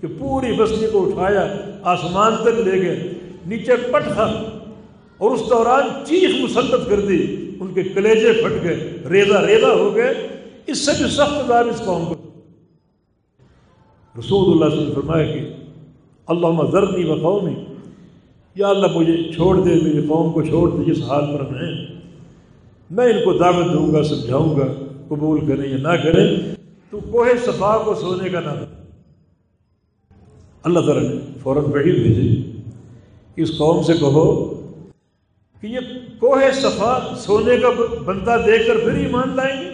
[0.00, 1.46] کہ پوری بستی کو اٹھایا،
[1.82, 3.12] آسمان تک لے گئے،
[3.46, 4.53] نیچے پٹ تھا
[5.18, 9.94] اور اس دوران چیخ مسلط کر دی، ان کے کلیجے پھٹ گئے ریزا ریزا ہو
[9.94, 10.14] گئے۔
[10.66, 12.14] اس سے بھی سخت عذاب اس قوم کو۔
[14.18, 15.52] رسول اللہ صلی اللہ علیہ وسلم فرمایا کہ
[16.26, 17.54] اللہ ذرنی و قومی،
[18.54, 21.86] یا اللہ مجھے چھوڑ دے، میری قوم کو چھوڑ دے، جس حال پر ہم ہیں۔
[22.90, 24.66] میں ان کو دعوت دوں گا، سمجھاؤں گا،
[25.08, 26.54] قبول کریں یا نہ کریں۔
[26.90, 28.56] تو کوہ صفا کو سونے کا نام۔
[30.62, 32.52] اللہ تعالیٰ نے فوراً بڑی بھیجی۔
[33.36, 34.53] اس قوم سے کہو
[35.64, 35.78] کہ یہ
[36.18, 37.68] کوہ صفا سونے کا
[38.04, 39.70] بندہ دیکھ کر پھر ایمان لائیں گے؟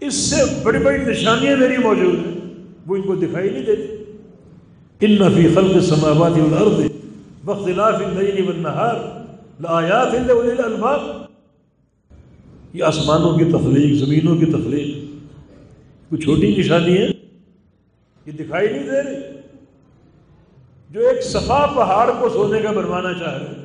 [0.00, 2.34] اس سے بڑی بڑی نشانیاں میری موجود ہیں،
[2.86, 4.14] وہ ان کو دکھائی نہیں دیتی۔
[5.00, 6.80] ان نفی خلق سماوات والارض
[7.44, 8.94] بختلاف اللیل والنہار
[9.60, 11.00] لآیات لأولی الباب
[12.72, 14.94] یہ آسمانوں کی تخلیق، زمینوں کی تخلیق
[16.10, 17.06] کوئی چھوٹی نشانی ہے؟
[18.26, 19.20] یہ دکھائی نہیں دے رہی۔
[20.90, 23.61] جو ایک صفا پہاڑ کو سونے کا بنوانا چاہ رہے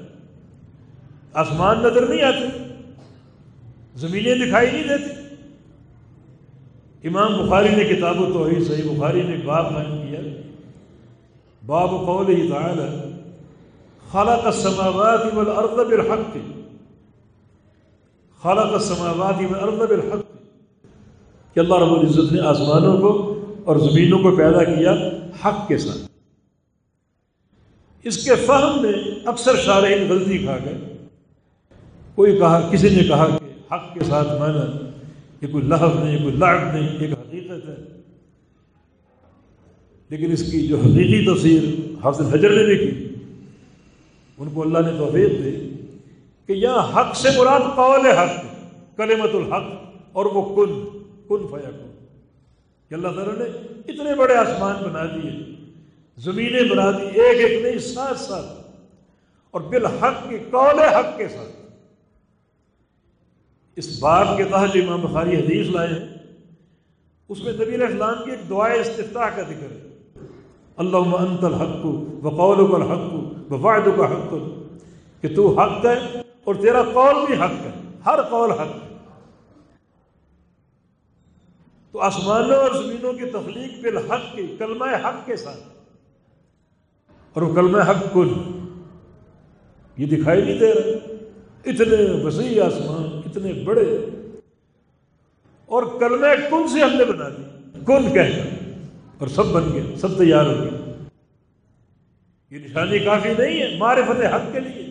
[1.33, 2.73] آسمان نظر نہیں آتے،
[3.95, 5.13] زمینیں دکھائی نہیں دیتی۔
[7.07, 10.19] امام بخاری نے کتاب و توحید صحیح بخاری نے باب قائم کیا۔
[11.65, 13.13] باب قول ہی تعالی،
[14.11, 16.37] خلق السماوات والارض بالحق۔
[18.41, 20.37] خلق السماوات والارض بالحق۔
[21.55, 24.93] کہ اللہ رب العزت نے آسمانوں کو اور زمینوں کو پیدا کیا
[25.45, 25.97] حق کے ساتھ۔
[28.03, 28.93] اس کے فہم میں
[29.25, 30.96] اکثر شارحین غلطی کھا گئے۔
[32.17, 34.61] کوئی کہا کسی نے کہا کہ حق کے ساتھ مانا
[35.41, 37.75] یہ کوئی لحظ نہیں کوئی لاٹ نہیں ایک حقیقت ہے۔
[40.11, 41.63] لیکن اس کی جو حقیقی تصویر
[42.03, 42.91] حافظ حجر نے بھی کی،
[44.37, 45.51] ان کو اللہ نے توفیق دی
[46.49, 48.35] کہ یہاں حق سے مراد قول حق
[48.97, 49.67] کلمت الحق،
[50.11, 50.73] اور وہ کن
[51.27, 51.91] کن فیا کن
[52.89, 53.49] کہ اللہ تعالیٰ نے
[53.87, 55.31] اتنے بڑے آسمان بنا دیے،
[56.17, 58.51] زمینیں بنا دی، ایک ایک نہیں ساتھ ساتھ
[59.53, 61.55] اور بالحق کی قول حق کے ساتھ۔
[63.77, 66.13] اس بات کے تحت جو امام بخاری حدیث لائے ہیں،
[67.29, 69.97] اس میں نبی علیہ السلام کی ایک دعائے استفتاح کا ذکر ہے۔
[70.77, 71.85] اللہ انت الحق
[72.25, 73.13] و قول کا حق
[73.51, 74.33] و واحد کا حق،
[75.21, 77.71] کہ تو حق ہے اور تیرا قول بھی حق ہے،
[78.05, 78.97] ہر قول حق ہے۔
[81.91, 85.59] تو آسمانوں اور زمینوں کی تخلیق بالحق کی، کلمہ حق کے ساتھ۔
[87.33, 88.29] اور وہ کلمہ حق کن،
[89.97, 91.13] یہ دکھائی نہیں دے رہا۔
[91.65, 93.97] اتنے وسیع آسمان۔ اتنے بڑے
[95.65, 97.43] اور کلمہ کن سے ہم نے بنا دی؟
[97.85, 98.43] کن کہنا
[99.17, 100.69] اور سب بن گئے، سب تیار ہو گئے۔
[102.51, 104.87] یہ نشانی کافی نہیں ہے، معرفت حق کے لیے۔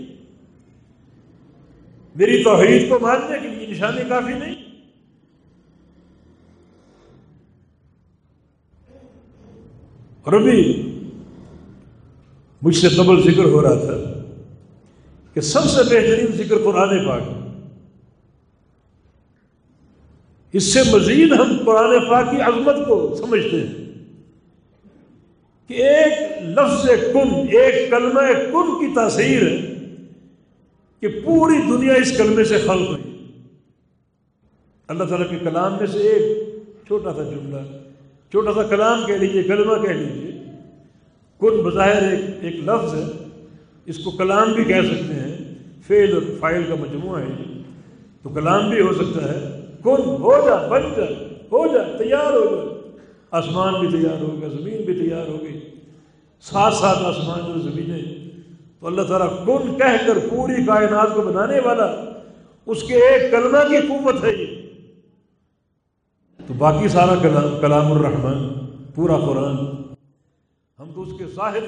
[2.16, 4.54] میری توحید کو ماننے کے لیے نشانی کافی نہیں۔
[10.22, 10.82] اور ابھی
[12.62, 14.20] مجھ سے قبل ذکر ہو رہا تھا
[15.34, 17.45] کہ سب سے بہترین ذکر قرآن پاک
[20.56, 23.72] اس سے مزید ہم قرآن پاک کی عظمت کو سمجھتے ہیں
[25.70, 28.20] کہ ایک لفظ کن، ایک کلمہ
[28.52, 29.56] کن کی تاثیر ہے
[31.00, 33.02] کہ پوری دنیا اس کلمے سے خلق ہوئی۔
[34.88, 36.22] اللہ تعالیٰ کے کلام میں سے ایک
[36.86, 37.60] چھوٹا سا جملہ،
[38.30, 40.30] چھوٹا سا کلام کہہ لیجیے کلمہ کہہ لیجیے
[41.40, 43.04] کن بظاہر ایک ایک لفظ ہے،
[43.86, 45.36] اس کو کلام بھی کہہ سکتے ہیں۔
[45.86, 47.34] فیل اور فائل کا مجموعہ ہے
[48.22, 51.04] تو کلام بھی ہو سکتا ہے کن ہو جا، بن جا
[51.52, 52.76] ہو جا، تیار ہو جا۔
[53.30, 55.60] آسمان بھی تیار ہوگا زمین بھی تیار ہوگی
[56.40, 58.28] ساتھ ساتھ آسمان اور زمینیں،
[58.80, 62.04] تو اللہ تعالیٰ کن کہہ کر پوری کائنات کو بنانے والا،
[62.66, 64.46] اس کے ایک کلمہ کی قوت ہے یہ۔
[66.46, 69.54] تو باقی سارا کلام کلام الرحمن، پورا قرآن۔
[70.78, 71.62] ہم تو اس کے ظاہر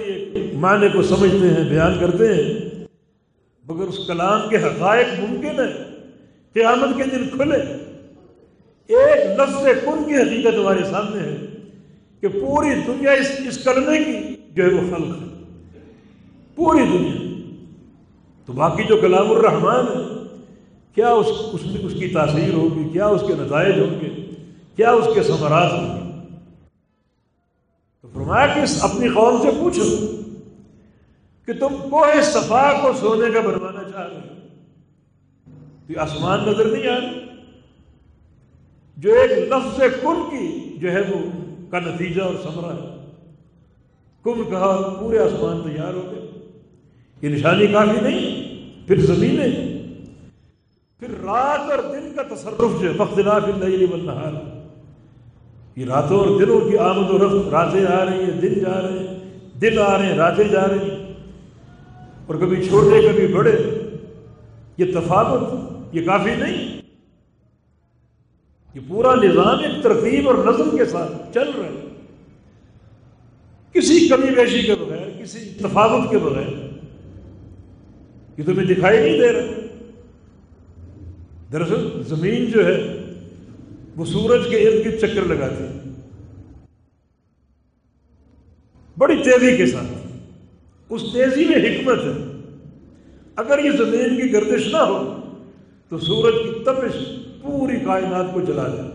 [0.54, 2.70] معنی کو سمجھتے ہیں، بیان کرتے ہیں۔
[3.68, 5.84] مگر اس کلام کے حقائق ممکن ہے
[6.52, 7.87] قیامت کے دن کھلے۔
[8.88, 11.36] ایک لفظ کن کی حقیقت ہمارے سامنے ہے
[12.20, 15.28] کہ پوری دنیا اس اس کلمے کی جو ہے وہ خلق ہے.
[16.54, 17.44] پوری دنیا.
[18.46, 20.02] تو باقی جو کلام الرحمان ہے،
[20.94, 24.08] کیا اس اس میں اس کی تاثیر ہوگی؟ کیا اس کے نتائج ہوں گے؟
[24.76, 26.26] کیا اس کے ثمرات ہوں گے؟
[28.02, 29.84] تو فرمایا کہ اپنی قوم سے پوچھو
[31.46, 34.34] کہ تم کوہ صفا کو سونے کا بنوانا چاہ رہے ہو؟
[35.86, 37.27] تو آسمان نظر نہیں آ رہا
[38.98, 41.30] جو ایک لفظ کن کی جو ہے وہ
[41.70, 43.06] کا نتیجہ اور سمرا ہے۔
[44.24, 46.30] کن کہا پورے آسمان تیار ہو گئے
[47.22, 48.44] یہ نشانی کافی نہیں،
[48.86, 49.78] پھر زمینیں۔
[50.98, 54.32] پھر رات اور دن کا تصرف جو ہے بختلاف اللہ والنہار۔
[55.76, 58.98] یہ راتوں اور دنوں کی آمد و رفت، راتیں آ رہی ہیں، دن جا رہے
[58.98, 61.12] ہیں۔ دن آ رہے ہیں، راتیں جا رہی ہیں۔
[62.26, 63.56] اور کبھی چھوٹے، کبھی بڑے۔
[64.78, 66.77] یہ تفاوت یہ کافی نہیں۔
[68.74, 71.88] یہ پورا نظام ایک ترتیب اور نظم کے ساتھ چل رہا ہے۔
[73.72, 76.48] کسی کمی بیشی کے بغیر، کسی تفاوت کے بغیر،
[78.38, 79.52] یہ تمہیں دکھائی نہیں دے رہا۔
[81.52, 83.04] دراصل زمین جو ہے،
[83.96, 85.72] وہ سورج کے ارد گرد چکر لگاتی ہے۔
[88.98, 90.06] بڑی تیزی کے ساتھ۔
[90.88, 92.40] اس تیزی میں حکمت ہے۔
[93.36, 95.20] اگر یہ زمین کی گردش نہ ہو،
[95.88, 98.90] تو سورج کی تپش پوری کائنات کو جلا جائے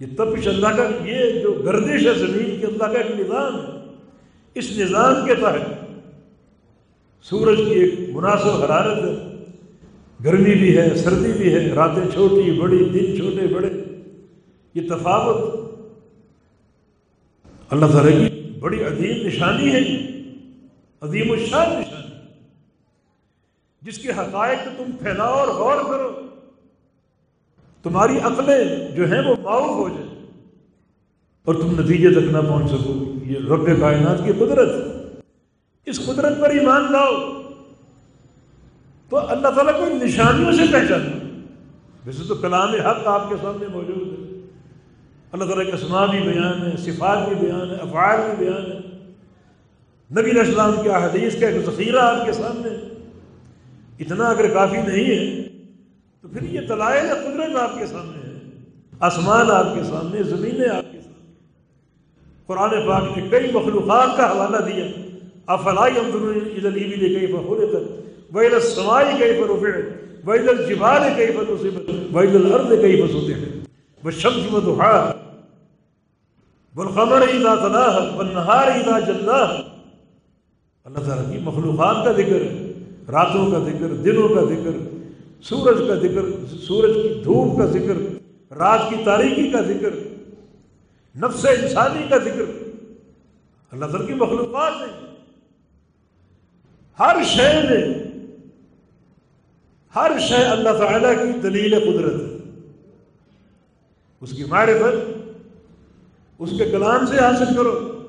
[0.00, 3.94] یہ تپش اللہ کا، یہ جو گردش ہے زمین کی، اللہ کا ایک نظام ہے۔
[4.54, 5.84] اس نظام کے تحت
[7.22, 9.44] سورج کی ایک مناسب حرارت ہے۔
[10.24, 13.70] گرمی بھی ہے، سردی بھی ہے، راتیں چھوٹی، بڑی، دن چھوٹے، بڑے۔
[14.74, 15.62] یہ تفاوت
[17.70, 19.78] اللہ تعالیٰ کی بڑی عظیم نشانی ہے۔
[21.00, 22.16] عظیم الشان نشانی۔
[23.82, 26.21] جس کے حقائق تم پھیلاؤ اور غور کرو۔
[27.82, 30.22] تمہاری عقلیں جو ہیں وہ معاف ہو جائیں۔
[31.44, 34.68] اور تم نتیجے تک نہ پہنچ سکو۔ یہ رب کائنات کی قدرت۔
[35.86, 37.42] اس قدرت پر ایمان لاؤ۔
[39.08, 41.18] تو اللہ تعالیٰ کو نشانیوں سے پہچان۔
[42.06, 44.40] ویسے تو کلام حق آپ کے سامنے موجود ہے۔
[45.32, 48.78] اللہ تعالیٰ کے اسما بھی بیان ہے صفات بھی بیان ہے افعال بھی بیان ہے
[50.20, 52.68] نبی اسلام کے حدیث کا ایک ذخیرہ آپ کے سامنے۔
[53.98, 55.41] اتنا اگر کافی نہیں ہے
[56.22, 58.38] تو پھر یہ تلائل قدرت آپ کے سامنے ہے
[59.00, 61.34] آسمان آپ کے سامنے، زمینیں آپ کے سامنے۔
[62.46, 64.84] قرآن پاک نے کئی مخلوقات کا حوالہ دیا۔
[65.46, 69.80] افلائی ادلیبی نے کئی بخور تک ویل سمائی کئی پر افڑ
[70.24, 73.60] ویل جبال کئی پر مصیبت ویل الارض کئی پر سوتے ہیں
[74.04, 75.12] وہ شمس و دہا
[76.74, 79.60] بالخمر اذا تلاہ والنہار اذا جلاہ
[80.84, 82.72] اللہ تعالیٰ کی مخلوقات کا ذکر ہے
[83.10, 84.91] راتوں کا ذکر، دنوں کا ذکر
[85.42, 87.94] سورج کا ذکر، سورج کی دھوپ کا ذکر،
[88.54, 89.94] رات کی تاریکی کا ذکر،
[91.18, 92.42] نفس انسانی کا ذکر۔
[93.70, 95.06] اللہ تعالیٰ کی مخلوقات نے
[96.98, 97.94] ہر شے میں،
[99.94, 102.36] ہر شے اللہ تعالیٰ کی دلیل قدرت ہے۔
[104.20, 105.28] اس کی معرفت،
[106.38, 108.02] اس کے کلام سے حاصل کرو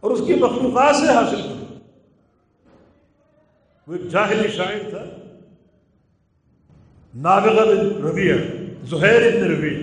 [0.00, 1.74] اور اس کی مخلوقات سے حاصل کرو۔
[3.86, 5.25] وہ ایک جاہلی شاعر تھا۔
[7.16, 8.34] نابغہ بن ربیع،
[8.90, 9.82] زہیر ابن ربیع۔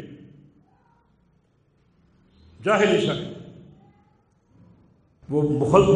[2.66, 3.34] جاہلی شاعر
[5.30, 5.42] وہ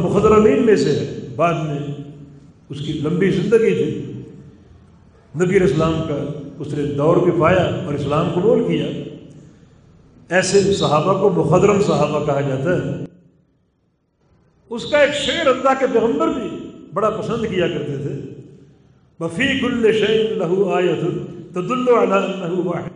[0.02, 1.80] مخدرمین میں سے ہے۔ بعد میں
[2.70, 4.22] اس کی لمبی زندگی تھی۔
[5.36, 8.86] نبی اسلام کا اس نے دور بھی پایا اور اسلام قبول کیا۔
[10.30, 13.06] ایسے صحابہ کو مخدرم صحابہ کہا جاتا ہے۔
[14.70, 18.17] اس کا ایک شعر اللہ کے پیغمبر بھی بڑا پسند کیا کرتے تھے۔
[19.20, 21.02] وفی کل شعین لہو آیت
[21.54, 22.90] تدل لہو واحد.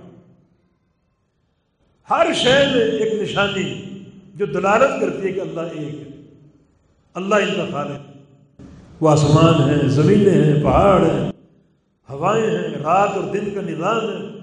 [2.10, 3.96] ہر شہر میں ایک نشانی
[4.36, 6.22] جو دلالت کرتی ہے کہ اللہ ایک ہے،
[7.14, 11.32] اللہ ان کا خالق وہ آسمان ہیں، زمینیں ہیں، پہاڑ ہیں،
[12.10, 14.40] ہوائیں ہیں، رات اور دن کا نظام ہے۔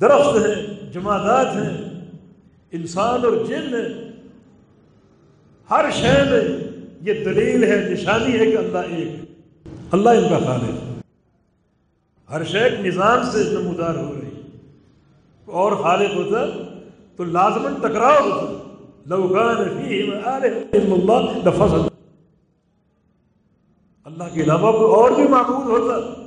[0.00, 2.00] درخت ہیں جماعت ہیں،
[2.72, 4.12] انسان اور جن ہیں۔
[5.70, 6.65] ہر شہر میں
[7.06, 9.08] یہ دلیل ہے، نشانی ہے کہ اللہ ایک
[9.92, 11.00] اللہ ان کا خالق ہے۔
[12.30, 14.40] ہر شیخ نظام سے نمودار ہو رہی
[15.44, 16.46] اور خالق ہوتا
[17.16, 18.52] تو لازمن ٹکراؤ ہوتا۔
[21.44, 21.74] لفظ
[24.04, 26.22] اللہ کے علاوہ کوئی اور بھی معبود ہوتا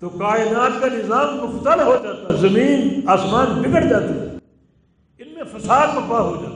[0.00, 4.36] تو کائنات کا نظام مختل ہو جاتا، زمین، آسمان بگڑ جاتے
[5.18, 6.53] ان میں فساد مپا ہو جاتا۔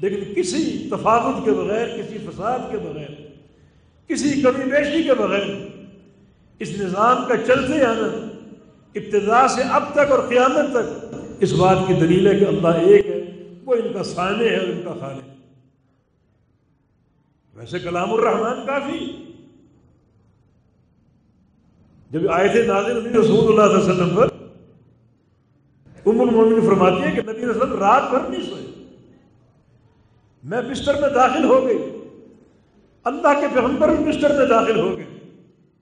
[0.00, 3.10] لیکن کسی تفاوت کے بغیر، کسی فساد کے بغیر،
[4.10, 5.46] کسی کمی بیشی کے بغیر
[6.60, 8.08] اس نظام کا چلتے آنا،
[8.94, 13.06] ابتدا سے اب تک اور قیامت تک، اس بات کی دلیل ہے کہ اللہ ایک
[13.06, 13.20] ہے،
[13.64, 15.32] وہ ان کا سانے ہے اور ان کا خالق
[17.56, 18.98] ویسے کلام الرحمان کافی۔
[22.10, 24.28] جب آئے تھے نازل نبی رسول اللہ علیہ وسلم پر،
[26.06, 28.63] ام المومن فرماتی ہے کہ نبی وسلم رات بھر نہیں سوئے۔
[30.44, 31.78] میں بستر میں داخل ہو گئی۔
[33.04, 35.04] اللہ کے پیغمبر بھی بستر میں داخل ہو گئے۔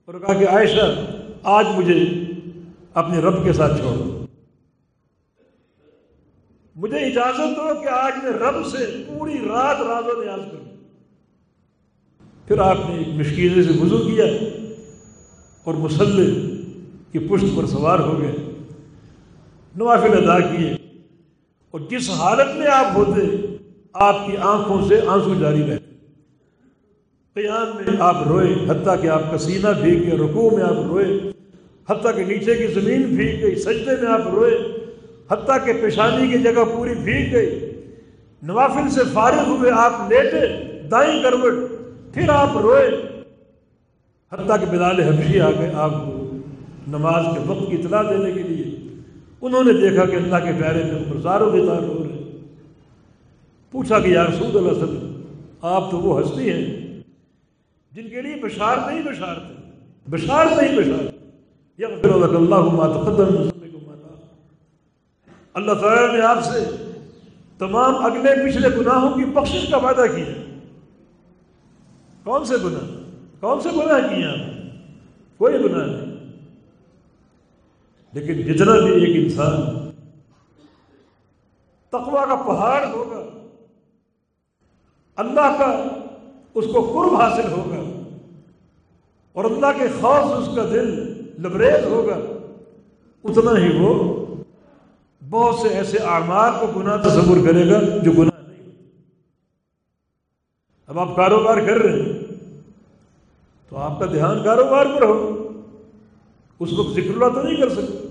[0.05, 1.05] اور کہا کہ عائشہ،
[1.43, 2.03] آج مجھے
[2.93, 4.25] اپنے رب کے ساتھ چھوڑ۔
[6.75, 10.75] مجھے اجازت دو کہ آج میں رب سے پوری رات راز و نیاز کروں۔
[12.47, 14.25] پھر آپ نے ایک مشکیزے سے وضو کیا
[15.63, 16.33] اور مسلح
[17.11, 18.35] کی پشت پر سوار ہو گئے۔
[19.75, 20.73] نوافل ادا کیے۔
[21.71, 23.52] اور جس حالت میں آپ ہوتے
[23.93, 25.93] آپ کی آنکھوں سے آنسو جاری رہتے
[27.33, 31.05] قیام میں آپ روئے، حتیٰ کہ آپ کا سینہ بھیگ گیا رکوع میں آپ روئے۔
[31.89, 34.57] حتیٰ کہ نیچے کی زمین بھیگ گئی، سجدے میں آپ روئے۔
[35.31, 37.71] حتیٰ کہ پیشانی کی جگہ پوری بھیگ گئی۔
[38.41, 41.53] نوافل سے فارغ ہوئے آپ لیٹے، دائیں کروٹ،
[42.13, 42.87] پھر آپ روئے۔
[44.33, 46.37] حتیٰ کہ بلال حبشی آ گئے آپ کو
[46.87, 48.77] نماز کے وقت کی اطلاع دینے کے لیے۔
[49.41, 52.02] انہوں نے دیکھا کہ اللہ کے پیارے میں گزار و گزار ہو
[53.73, 55.21] پوچھا کہ یا رسول اللہ صلی اللہ
[55.61, 56.65] آپ تو وہ ہستی ہیں
[57.91, 59.53] جن کے لیے بشار نہیں بشار تھے
[60.09, 61.03] بشار نہیں بشار
[61.77, 62.55] یا پھر اللہ
[62.93, 63.49] تقدم
[65.53, 66.59] اللہ تعالیٰ نے آپ سے
[67.57, 70.33] تمام اگلے پچھلے گناہوں کی بخشش کا وعدہ کیا۔
[72.23, 72.87] کون سے گناہ؟
[73.39, 74.33] کون سے گناہ کیا
[75.37, 76.15] کوئی گناہ نہیں۔
[78.13, 79.89] لیکن جتنا بھی ایک انسان
[81.89, 83.32] تقوا کا پہاڑ ہوگا
[85.15, 85.87] اللہ کا
[86.53, 88.09] اس کو قرب حاصل ہوگا
[89.33, 92.19] اور اللہ کے خوف سے اس کا دل لبریز ہوگا،
[93.23, 94.25] اتنا ہی وہ
[95.29, 98.71] بہت سے ایسے اعمال کو گناہ تصور کرے گا جو گناہ نہیں۔
[100.87, 102.19] اب آپ کاروبار کر رہے ہیں،
[103.69, 105.39] تو آپ کا دھیان کاروبار پر ہو۔
[106.59, 108.07] اس وقت ذکر اللہ تو نہیں کر سکتے۔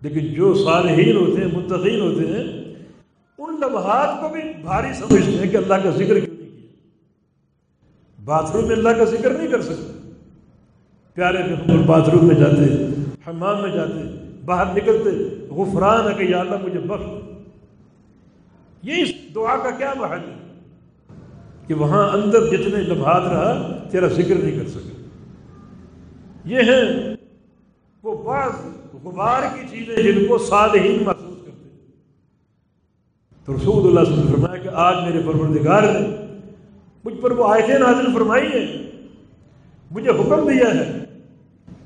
[0.00, 2.63] لیکن جو صالحین ہوتے ہیں، متقین ہوتے ہیں
[3.38, 6.76] ان لمحات کو بھی بھاری سمجھتے ہیں کہ اللہ کا ذکر کیوں نہیں کیا۔
[8.24, 10.12] باتھ روم میں اللہ کا ذکر نہیں کر سکتے۔
[11.14, 12.86] پیارے باتھ روم میں جاتے،
[13.28, 15.10] حمام میں جاتے، باہر نکلتے،
[15.54, 17.04] غفران ہے کہ یا اللہ مجھے بخش
[18.82, 20.60] یہ اس دعا کا کیا محل ہے؟
[21.66, 25.08] کہ وہاں اندر جتنے لمحات رہا، تیرا ذکر نہیں کر سکے۔
[26.44, 27.16] یہ ہیں
[28.02, 28.50] وہ بعض
[29.02, 31.23] غبار کی چیزیں جن کو صالحین محسوس کرتے
[33.44, 36.08] تو رسول اللہ صلی اللہ علیہ وسلم فرمایا کہ آج میرے پروردگار نے
[37.04, 38.90] مجھ پر وہ آیتیں نازل فرمائی ہے
[39.90, 41.04] مجھے حکم دیا ہے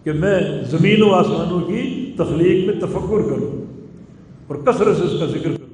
[0.04, 3.64] کہ میں زمین و آسمانوں کی تخلیق میں تفکر کروں
[4.46, 5.68] اور کثرت سے اس کا ذکر کروں۔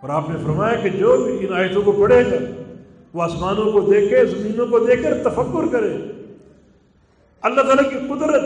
[0.00, 2.62] اور آپ نے فرمایا کہ جو بھی ان آیتوں کو پڑھے گا،
[3.14, 5.96] وہ آسمانوں کو دیکھے، زمینوں کو دیکھ کر تفکر کرے۔
[7.42, 8.44] اللہ تعالیٰ کی قدرت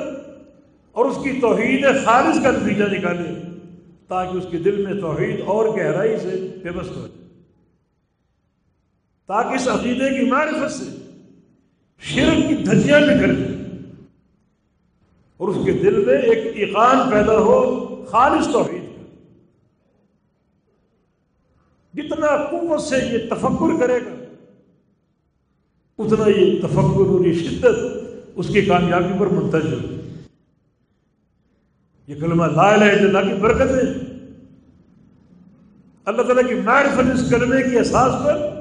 [0.93, 3.56] اور اس کی توحید خالص کا نتیجہ نکالے۔
[4.09, 7.27] تاکہ اس کے دل میں توحید اور گہرائی سے پیوست ہو جائے۔
[9.27, 10.85] تاکہ اس عقیدے کی معرفت سے
[11.99, 13.57] شرک کی دھجیاں نکل جائیں۔
[15.37, 19.03] اور اس کے دل میں ایک ایقان پیدا ہو، خالص توحید کا۔
[21.95, 24.25] جتنا قوت سے یہ تفکر کرے گا،
[25.99, 27.77] اتنا یہ تفکر اور یہ شدت
[28.37, 29.96] اس کی کامیابی پر منتظر
[32.07, 33.81] یہ کلمہ لا الہ الا اللہ کی برکت ہے۔
[36.05, 38.61] اللہ تعالیٰ کی معرفت اس کلمے کی احساس پر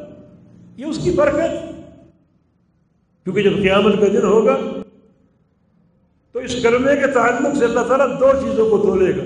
[0.78, 1.76] یہ اس کی برکت۔
[3.24, 4.58] کیونکہ جب قیامت کا دن ہوگا
[6.32, 9.24] تو اس کلمے کے تعلق سے اللہ تعالیٰ دو چیزوں کو تولے گا۔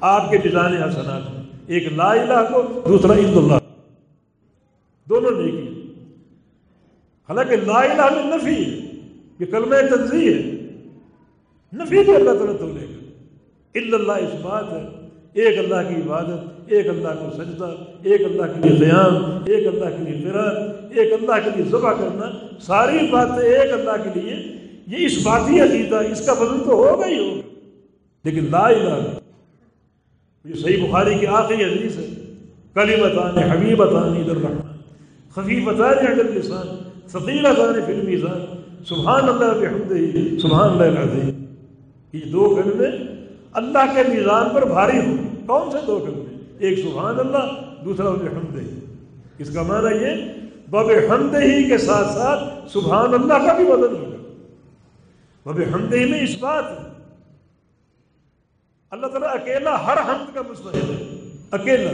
[0.00, 1.22] آپ کے ڈیزائن حسنات
[1.66, 3.54] ایک لا الہ کو، دوسرا عید اللہ۔
[5.08, 5.92] دونوں نیکی
[7.28, 8.80] حالانکہ لا الہ میں نفی
[9.38, 10.50] یہ کلمہ تنظیم ہے۔
[11.72, 12.93] نفی بھی اللہ تعالیٰ تولے گا۔
[13.76, 14.82] اللہ اس بات ہے۔
[15.32, 19.14] ایک اللہ کی عبادت، ایک اللہ کو سجدہ، ایک اللہ کے لیے قیام،
[19.44, 20.56] ایک اللہ کے لیے فرار،
[20.90, 24.36] ایک اللہ کے لیے ذبح کرنا، ساری باتیں ایک اللہ کے لیے۔
[24.86, 27.40] یہ اس بات ہی عقیدہ اس کا بدل تو ہوگا ہی ہوگا
[28.24, 28.94] لیکن لا الہ
[30.44, 32.06] یہ صحیح بخاری کی آخری حدیث ہے۔
[32.74, 34.78] کلی بتانے حبیب بتانے ادھر رحمان
[35.34, 36.66] خفی بتانے اگر لسان
[37.12, 38.40] ثقیل بتانے فلم ایزان
[38.84, 41.44] سبحان اللہ بحمد ہی سبحان اللہ العظیم۔
[42.12, 42.86] یہ دو کلمے
[43.54, 48.58] اللہ کے میزان پر بھاری ہوں۔ کون سے دو کلمے؟ ایک سبحان اللہ، دوسرا بحمد
[48.58, 48.78] ہی
[49.38, 50.32] اس کا معنی یہ
[50.70, 54.16] بب حمد ہی کے ساتھ ساتھ سبحان اللہ کا بھی بدل ہوگا
[55.44, 56.64] بب حمد ہی میں اس بات
[58.90, 61.18] اللہ تعالیٰ اکیلا ہر حمد کا مستحق ہے۔
[61.50, 61.90] اکیلا،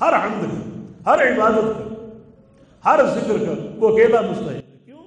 [0.00, 2.10] ہر حمد کا، ہر عبادت کا،
[2.84, 5.04] ہر ذکر کا وہ اکیلا مستحق ہے۔ کیوں؟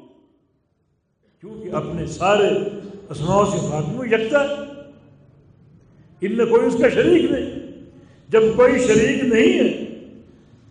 [1.41, 2.47] کیونکہ اپنے سارے
[3.09, 4.64] اسماؤ سے خاتمہ یکتا ہے۔
[6.21, 7.51] ان میں کوئی اس کا شریک نہیں۔
[8.29, 9.85] جب کوئی شریک نہیں ہے،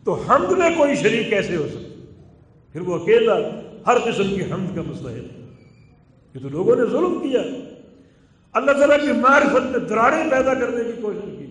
[0.04, 2.12] تو حمد میں کوئی شریک کیسے ہو سکتا؟
[2.72, 3.38] پھر وہ اکیلا
[3.86, 5.50] ہر قسم کی حمد کا مستحق ہے۔
[6.34, 7.42] یہ تو لوگوں نے ظلم کیا۔
[8.52, 11.46] اللہ تعالیٰ کی معرفت میں دراڑیں پیدا کرنے کی کوشش کی۔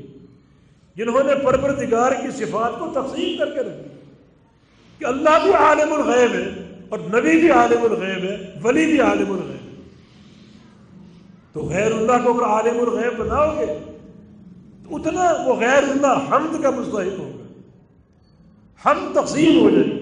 [0.96, 3.92] جنہوں نے پروردگار کی صفات کو تقسیم کر کے رکھی۔
[5.00, 6.50] کہ اللہ بھی عالم الغیب ہے
[6.90, 9.53] اور نبی بھی عالم الغیب ہے، ولی بھی عالم الغیب ہے۔
[11.54, 13.66] تو غیر اللہ کو اگر عالم الغیب بناؤ گے،
[14.84, 17.44] تو اتنا وہ غیر اللہ حمد کا مستحق ہوگا
[18.86, 20.00] ہم تقسیم ہو جائے۔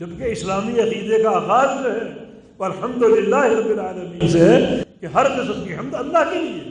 [0.00, 2.12] جبکہ اسلامی عقیدے کا آغاز جو ہے،
[2.58, 6.62] وہ الحمد للہ رب العالمین سے ہے کہ ہر قسم کی حمد اللہ کے لیے۔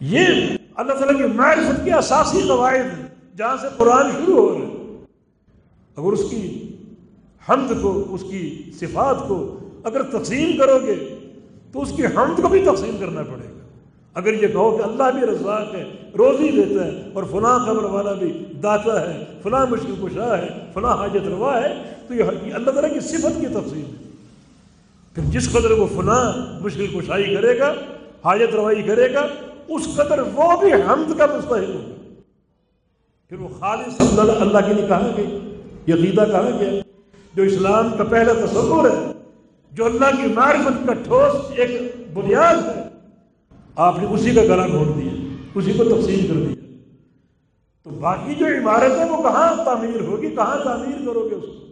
[0.00, 0.26] یہ
[0.74, 3.06] اللہ تعالیٰ کی معرفت کے اساسی قواعد ہیں،
[3.36, 4.66] جہاں سے قرآن شروع ہو رہے
[5.96, 6.42] اگر اس کی
[7.48, 10.94] حمد کو، اس کی صفات کو اگر تقسیم کرو گے
[11.72, 13.58] تو اس کی حمد کو بھی تقسیم کرنا پڑے گا۔
[14.14, 15.84] اگر یہ کہو کہ اللہ بھی رزاق ہے،
[16.18, 20.96] روزی دیتا ہے اور فلاں قبر والا بھی داتا ہے، فلاں مشکل کشا ہے، فلاں
[20.96, 22.22] حاجت روا ہے، تو یہ
[22.54, 24.10] اللہ تعالیٰ کی صفت کی تقسیم ہے۔
[25.14, 27.74] پھر جس قدر وہ فلاں مشکل کشائی کرے گا،
[28.24, 29.26] حاجت روائی کرے گا،
[29.68, 32.20] اس قدر وہ بھی حمد کا مستحق ہوگا۔
[33.28, 35.38] پھر وہ خالص اللہ اللہ کے لیے کہاں گئی
[35.86, 36.70] یہ عقیدہ کہاں گیا؟
[37.34, 39.12] جو اسلام کا پہلا تصور ہے
[39.72, 42.82] جو اللہ کی معرفت کا ٹھوس ایک بنیاد ہے،
[43.76, 46.76] آپ نے اسی کا گلا گھونٹ دیا، اسی کو تقسیم کر دیا۔
[47.84, 51.66] تو باقی جو عمارت ہے، وہ کہاں تعمیر ہوگی؟ کہاں تعمیر کرو گے اس کو؟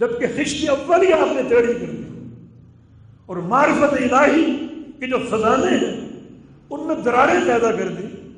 [0.00, 2.26] جبکہ خشتی اول ہی آپ نے ٹیڑھی کر دی۔
[3.26, 4.66] اور معرفت الہی
[5.00, 6.08] کے جو خزانے ہیں،
[6.70, 8.32] ان میں دراریں پیدا کر دی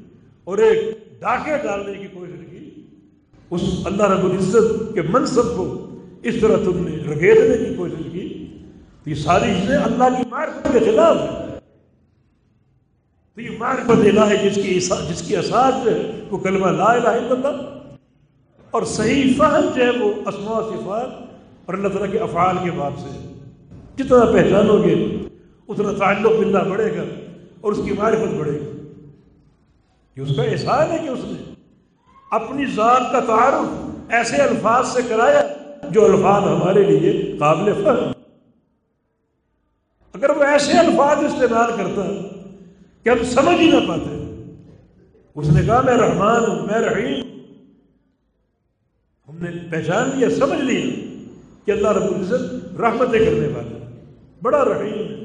[0.45, 2.70] اور ایک ڈاکے ڈالنے کی کوشش کی۔
[3.51, 5.88] اس اللہ رب العزت کے منصب کو
[6.22, 8.21] اس طرح تم نے رگیدنے کی کوشش کی۔
[9.05, 11.59] تو یہ ساری چیزیں اللہ کی معرفت کے خلاف ہیں۔
[13.34, 16.84] تو یہ معرفت الہ ہے جس کی جس کی اساس جو ہے وہ کلمہ لا
[16.84, 17.78] الہ الا اللہ۔
[18.70, 21.09] اور صحیح فہم جو ہے وہ اسماء صفات
[21.66, 23.34] اور اللہ تعالیٰ کے افعال کے باب سے
[23.96, 25.16] جتنا پہچانو گے،
[25.68, 27.03] اتنا تعلق باللہ بڑھے گا
[27.61, 28.92] اور اس کی معرفت بڑھے گی۔
[30.16, 31.55] یہ اس کا احسان ہے کہ اس نے
[32.30, 35.42] اپنی ذات کا تعارف ایسے الفاظ سے کرایا
[35.90, 38.21] جو الفاظ ہمارے لیے قابل فہم۔
[40.14, 42.02] اگر وہ ایسے الفاظ استعمال کرتا
[43.02, 44.16] کہ ہم سمجھ ہی نہ پاتے،
[45.36, 47.20] اس نے کہا، میں رحمان ہوں، میں رحیم
[49.28, 50.84] ہم نے پہچان لیا، سمجھ لیا
[51.66, 53.78] کہ اللہ رب العزت رحمتیں کرنے والا
[54.42, 55.16] بڑا رحیم ہے،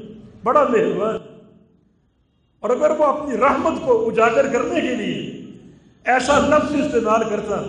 [0.44, 1.16] بڑا مہربان
[2.62, 5.20] اور اگر وہ اپنی رحمت کو اجاگر کرنے کے لیے
[6.06, 7.62] ایسا لفظ استعمال کرتا،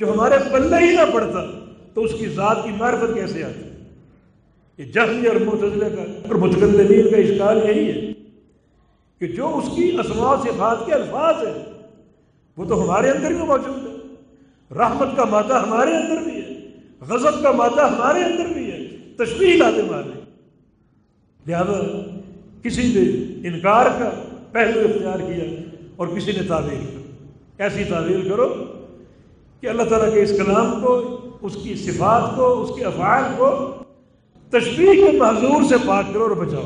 [0.00, 1.46] جو ہمارے پلے ہی نہ پڑتا،
[1.94, 3.68] تو اس کی ذات کی معرفت کیسے آتی؟
[4.78, 8.12] یہ جہنی اور متضلے کا اور متقدمین کا اشکال یہی ہے
[9.20, 11.54] کہ جو اس کی اسماع صفات کے الفاظ ہیں،
[12.56, 13.94] وہ تو ہمارے اندر بھی موجود ہے
[14.70, 16.54] رحمت کا مادہ ہمارے اندر بھی ہے،
[17.08, 18.84] غضب کا مادہ ہمارے اندر بھی ہے
[19.18, 20.20] تشریح لاتے مارے
[21.40, 21.80] لہذا
[22.62, 23.04] کسی نے
[23.48, 24.10] انکار کا
[24.52, 25.44] پہلو اختیار کیا
[25.96, 28.48] اور کسی نے تعویل کر ایسی تعویل کرو
[29.62, 30.94] کہ اللہ تعالیٰ کے اس کلام کو،
[31.42, 33.48] اس کی صفات کو، اس کے افعال کو
[34.50, 36.64] تشریح کے معذور سے پاک کرو اور بچاؤ۔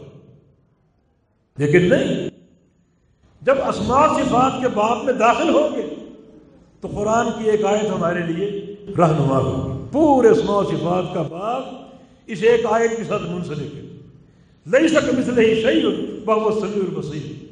[1.59, 2.31] لیکن نہیں،
[3.43, 5.95] جب اسماع صفات کے باب میں داخل ہوں گے،
[6.81, 11.63] تو قرآن کی ایک آیت ہمارے لیے رہنما ہوگی۔ پورے اسماع صفات کا باب
[12.27, 13.97] اس ایک آیت کے ساتھ منسلک ہے۔
[14.67, 15.89] نہیں سک مثل ہی شعیع
[16.25, 17.45] بہت سمیع البصیر۔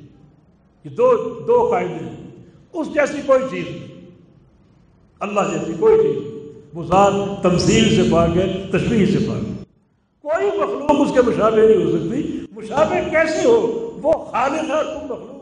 [0.85, 2.27] یہ دو دو قاعدے ہیں۔
[2.73, 4.01] اس جیسی کوئی چیز نہیں۔
[5.21, 6.23] اللہ جیسی کوئی چیز
[6.75, 9.38] وہ ذات تمثیل سے پاک ہے، تشریح سے پاک
[10.39, 13.57] کوئی مخلوق اس کے مشابہ نہیں ہو سکتی۔ مشابہ کیسے ہو؟
[14.03, 15.39] وہ خالق ہے، تم مخلوق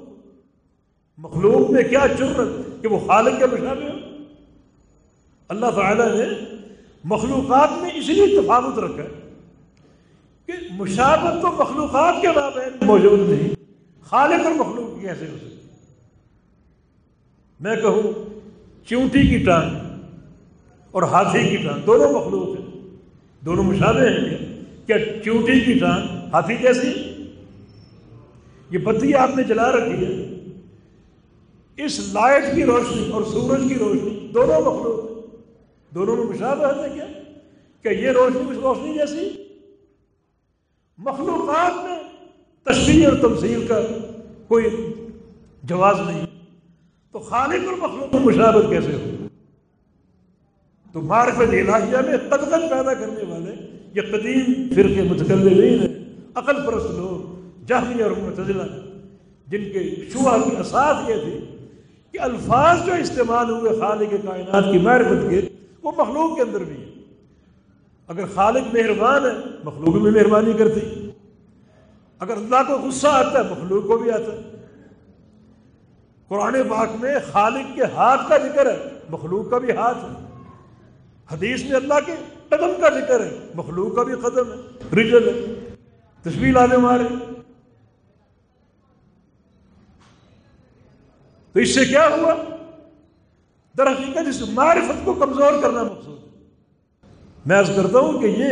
[1.19, 4.23] مخلوق میں کیا جرت کہ وہ خالق کے مشابہ ہو؟
[5.49, 6.25] اللہ تعالیٰ نے
[7.05, 9.31] مخلوقات میں اس لیے تفاوت رکھا ہے
[10.47, 13.49] کہ مشابت تو مخلوقات کے باب موجود نہیں،
[14.01, 15.57] خالق اور مخلوق کیسے ہو سکتی۔
[17.61, 18.03] میں کہوں،
[18.87, 19.77] چونٹی کی ٹانگ
[20.91, 22.67] اور ہاتھی کی ٹانگ، دونوں مخلوق ہیں۔
[23.45, 24.36] دونوں مشابہ ہیں۔
[24.87, 27.13] کیا چونٹی کی ٹانگ ہاتھی کیسی؟
[28.71, 30.33] یہ بتی آپ نے جلا رکھی ہے۔
[31.85, 35.07] اس لائٹ کی روشنی اور سورج کی روشنی دونوں مخلوق
[35.95, 37.07] دونوں میں مشابہت ہے کیا؟
[37.83, 39.43] کہ یہ روشنی اس روشنی جیسی؟
[40.99, 41.99] مخلوقات میں
[42.65, 43.81] تشریح اور تمثیل کا
[44.49, 44.93] کوئی
[45.63, 46.27] جواز نہیں۔
[47.13, 49.27] تو خالق اور مخلوق میں مشابت کیسے ہو؟
[50.93, 53.56] تو معرفت الہیہ میں قدغن پیدا کرنے والے
[53.97, 57.35] یہ قدیم فرقے متکلمین ہیں، عقل پرست لوگ
[57.67, 58.63] جہمی اور متضلہ
[59.47, 61.57] جن کے شعا کی اساس یہ تھی
[62.13, 65.41] کہ الفاظ جو استعمال ہوئے خالق کائنات کی معرفت کے،
[65.83, 66.87] وہ مخلوق کے اندر بھی ہے
[68.07, 69.31] اگر خالق مہربان ہے،
[69.65, 71.11] مخلوق میں مہربانی کرتی۔
[72.19, 74.57] اگر اللہ کو غصہ آتا ہے، مخلوق کو بھی آتا ہے۔
[76.29, 80.26] قرآن پاک میں خالق کے ہاتھ کا ذکر ہے، مخلوق کا بھی ہاتھ ہے۔
[81.31, 82.15] حدیث میں اللہ کے
[82.49, 84.59] قدم کا ذکر ہے، مخلوق کا بھی قدم ہے،
[85.01, 85.55] رجل ہے
[86.25, 87.09] تصویر لانے مارے۔
[91.55, 92.35] تو اس سے کیا ہوا؟
[93.75, 98.51] در حقیقت اس معرفت کو کمزور کرنا مقصود میں عرض کرتا ہوں کہ یہ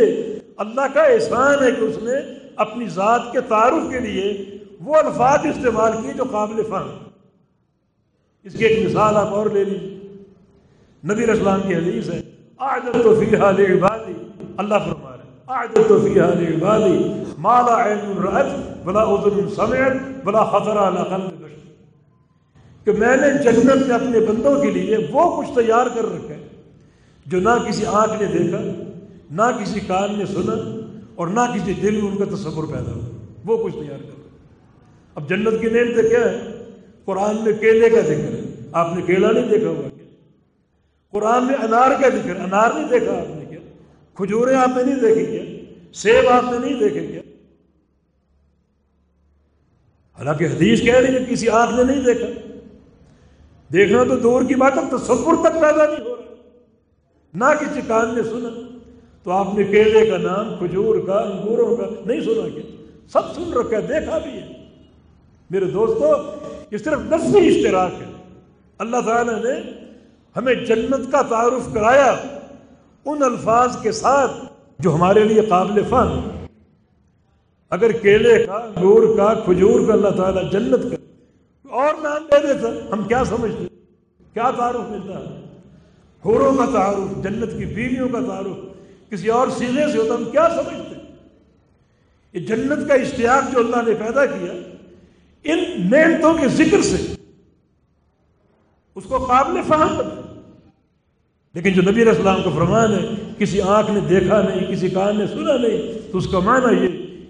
[0.57, 2.19] اللہ کا احسان ہے کہ اس نے
[2.55, 6.89] اپنی ذات کے تعارف کے لیے وہ الفاظ استعمال کیے جو قابل فہم
[8.43, 9.99] اس کی ایک مثال آپ اور لے لیجیے
[11.03, 12.21] نبی اسلام کی حدیث ہے
[12.59, 16.19] آج تو فی اللہ فرما رہے آج تو فی
[17.37, 21.43] مالا عین الرحت بلا اذن سمعت بلا خطرہ قلب
[22.85, 26.47] کہ میں نے جنت میں اپنے بندوں کے لیے وہ کچھ تیار کر رکھا ہے
[27.25, 28.59] جو نہ کسی آنکھ نے دیکھا،
[29.31, 30.55] نہ کسی کان نے سنا
[31.15, 33.09] اور نہ کسی دل میں ان کا تصور پیدا ہوا۔
[33.45, 34.37] وہ کچھ تیار کر رکھا
[35.15, 36.51] اب جنت کی نعمت کیا ہے؟
[37.05, 38.41] قرآن میں کیلے کا ذکر ہے۔
[38.71, 39.94] آپ نے کیلا نہیں دیکھا ہوا؟
[41.15, 43.59] قرآن میں انار کا ذکر، انار نہیں دیکھا آپ نے کیا؟
[44.13, 47.21] کھجوریں آپ نے نہیں دیکھی کیا؟ سیب آپ نے نہیں دیکھے کیا؟
[50.17, 52.27] حالانکہ حدیث کہہ رہی ہے کسی آنکھ نے نہیں دیکھا۔
[53.73, 56.33] دیکھنا تو دور کی بات اب تصور تک پیدا نہیں ہو رہا۔
[57.33, 58.77] نہ کسی کان نے سنا۔
[59.23, 63.53] تو آپ نے کیلے کا نام، کھجور کا، انگوروں کا نہیں سنا کیا؟ سب سن
[63.53, 64.69] رکھا ہے، دیکھا بھی ہے۔
[65.49, 66.05] میرے دوستو،
[66.71, 68.23] یہ صرف نسلی اشتراک ہے۔
[68.77, 69.84] اللہ تعالیٰ نے
[70.35, 72.11] ہمیں جنت کا تعارف کرایا
[73.05, 74.31] ان الفاظ کے ساتھ
[74.79, 76.29] جو ہمارے لیے قابل فہم
[77.71, 80.97] اگر کیلے کا، انگور کا، کھجور کا اللہ تعالیٰ جنت کا
[81.77, 83.67] اور نام دے دیتا، ہم کیا سمجھتے
[84.35, 85.41] کیا تعارف ملتا ہے؟
[86.23, 90.47] ہوروں کا تعارف، جنت کی بیویوں کا تعارف، کسی اور سیزے سے ہوتا، ہم کیا
[90.55, 90.93] سمجھتے
[92.35, 94.53] یہ جنت کا اشتیاق جو اللہ نے پیدا کیا،
[95.45, 97.03] ان نعمتوں کے ذکر سے
[98.95, 100.23] اس کو قابل فہم بنا
[101.55, 102.99] لیکن جو نبی علیہ السلام کا فرمان ہے،
[103.37, 106.87] کسی آنکھ نے دیکھا نہیں، کسی کان نے سنا نہیں، تو اس کا معنی یہ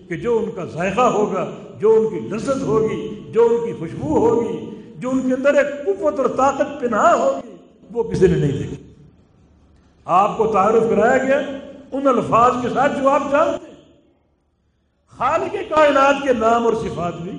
[0.09, 4.17] کہ جو ان کا ذائقہ ہوگا، جو ان کی لذت ہوگی، جو ان کی خوشبو
[4.17, 7.49] ہوگی، جو ان کے اندر ایک قوت اور طاقت پناہ ہوگی،
[7.91, 8.75] وہ کسی نے نہیں دیکھی۔
[10.05, 11.39] آپ کو تعارف کرایا گیا
[11.91, 13.75] ان الفاظ کے ساتھ جو آپ جانتے ہیں۔
[15.17, 17.31] خالق کائنات کے نام اور صفات بھی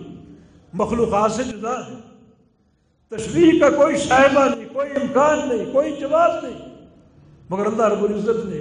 [0.72, 1.95] مخلوقات سے جدا ہے
[3.09, 6.76] تشریح کا کوئی شائبہ نہیں، کوئی امکان نہیں، کوئی جواب نہیں۔
[7.51, 8.61] مگر اللہ رب العزت نے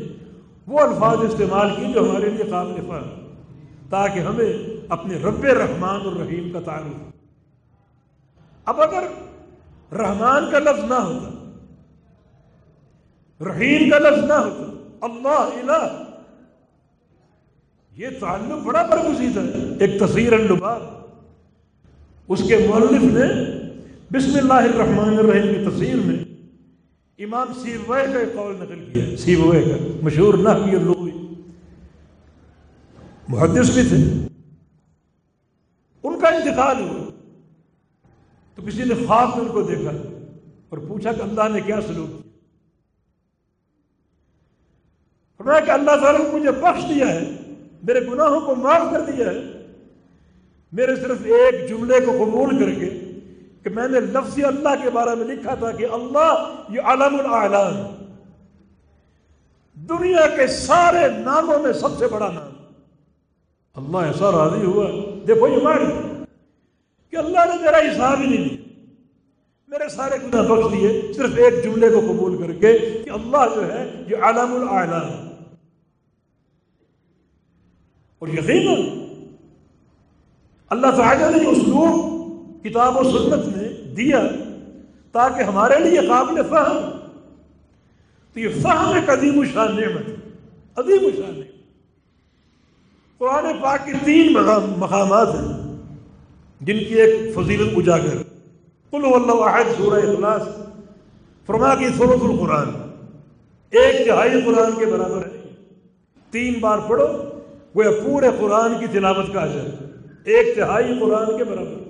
[0.67, 3.07] وہ الفاظ استعمال کی جو ہمارے لیے قابل فہم
[3.89, 4.51] تاکہ ہمیں
[4.89, 6.99] اپنے رب رحمان اور رحیم کا تعلق
[8.67, 9.03] اب اگر
[9.91, 11.29] رحمان کا لفظ نہ ہوتا،
[13.41, 14.65] رحیم کا لفظ نہ ہوتا،
[15.01, 15.83] اللہ الہ،
[17.95, 20.81] یہ تعلق بڑا برگزیدہ ہے۔ ایک تصویر البار
[22.29, 23.27] اس کے مولف نے
[24.11, 26.17] بسم اللہ الرحمن الرحیم کی تصویر میں
[27.17, 31.11] امام سیبوے کا ایک قول نقل کیا سیبوے کا۔ مشہور نحوی اللغوی
[33.27, 34.27] محدث بھی تھے۔
[36.03, 37.09] ان کا انتقال ہوا۔
[38.55, 39.91] تو کسی نے خواب میں ان کو دیکھا
[40.69, 42.31] اور پوچھا کہ اللہ نے کیا سلوک کیا۔
[45.37, 47.31] فرمایا کہ اللہ تعالیٰ نے مجھے بخش دیا ہے۔
[47.83, 49.67] میرے گناہوں کو معاف کر دیا ہے۔
[50.71, 53.04] میرے صرف ایک جملے کو قبول کر کے
[53.65, 56.33] کہ میں نے لفظ اللہ کے بارے میں لکھا تھا کہ اللہ
[56.69, 57.77] یہ علم الاعلان
[59.89, 62.51] دنیا کے سارے ناموں میں سب سے بڑا نام۔
[63.75, 64.85] اللہ ایسا راضی ہوا
[65.27, 65.79] دیکھو یہ مار
[67.11, 68.63] کہ اللہ نے میرا حساب ہی نہیں دیا
[69.67, 73.71] میرے سارے گناہ بخش دیے۔ صرف ایک جملے کو قبول کر کے کہ اللہ جو
[73.73, 75.09] ہے یہ علم الاعلان
[78.19, 78.89] اور یقیناً
[80.69, 82.13] اللہ تعالیٰ نے اسلوب،
[82.63, 83.54] کتاب و سنت
[83.97, 84.21] دیا
[85.11, 86.89] تاکہ ہمارے لیے قابل فہم۔
[88.33, 90.09] تو یہ فہم ایک عظیم شان نعمت
[90.79, 91.55] عظیم شان نعمت۔
[93.17, 94.33] قرآن پاک کے تین
[94.77, 95.77] مقامات ہیں
[96.61, 98.23] جن کی ایک فضیلت اجاگر۔
[98.91, 100.41] کل اللہ واحد سورہ اخلاص۔
[101.45, 102.69] فرما کی صورت القرآن
[103.71, 105.49] ایک تہائی قرآن کے برابر ہے۔
[106.31, 107.07] تین بار پڑھو
[107.75, 109.83] وہ پورے قرآن کی تلاوت کا اجر۔
[110.23, 111.84] ایک تہائی قرآن کے برابر۔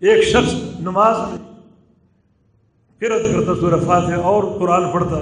[0.00, 1.38] ایک شخص نماز میں
[2.98, 5.20] قرت کرتا سورہ فاتح اور قرآن پڑھتا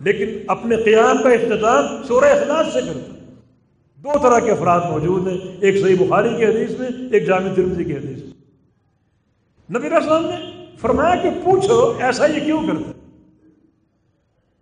[0.00, 3.12] لیکن اپنے قیام کا اختتام سورہ اخلاص سے کرتا
[3.96, 7.84] دو طرح کے افراد موجود ہیں۔ ایک صحیح بخاری کی حدیث میں، ایک جامع ترمزی
[7.84, 8.32] کی حدیث میں۔
[9.70, 12.92] نبی السلام نے فرمایا کہ پوچھو، ایسا یہ کیوں کرتا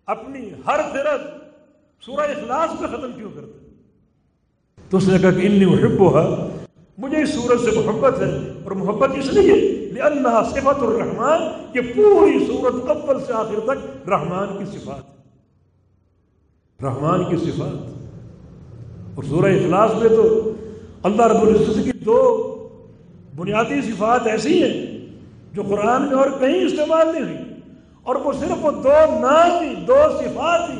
[0.07, 1.23] اپنی ہر فرد
[2.05, 3.75] سورہ اخلاص پہ ختم کیوں کرتا
[4.91, 6.49] تو اس نے کہا کہ انی محب ہوا
[6.99, 9.55] مجھے اس سورت سے محبت ہے۔ اور محبت اس لیے
[10.01, 11.43] اللہ صفت الرحمان
[11.73, 15.05] کہ پوری سورت اول سے آخر تک رحمان کی صفات
[16.81, 17.79] رحمان کی صفات۔
[19.15, 20.25] اور سورہ اخلاص میں تو
[21.03, 22.19] اللہ رب العزت کی دو
[23.37, 24.77] بنیادی صفات ایسی ہیں
[25.53, 27.39] جو قرآن میں اور کہیں استعمال نہیں ہوئی،
[28.03, 30.79] اور وہ صرف وہ دو نام ہی، دو صفات ہی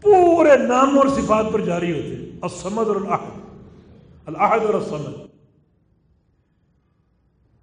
[0.00, 3.32] پورے ناموں اور صفات پر جاری ہوتے ہیں۔ السمد اور الاحد
[4.26, 5.33] الاحد اور السمد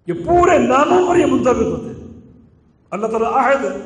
[0.06, 2.20] یہ پورے ناموں پر یہ منتبق ہوتے ہیں۔
[2.90, 3.76] اللہ تعالیٰ عہد ہے۔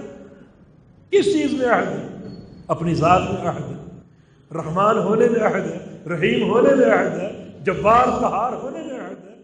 [1.11, 2.07] کس چیز میں عہد ہے؟
[2.67, 4.01] اپنی ذات میں عہد ہے۔
[4.55, 5.79] رحمان ہونے میں عہد ہے۔
[6.11, 9.35] رحیم ہونے میں عہد ہے۔ جبار قہار ہونے میں عہد ہے۔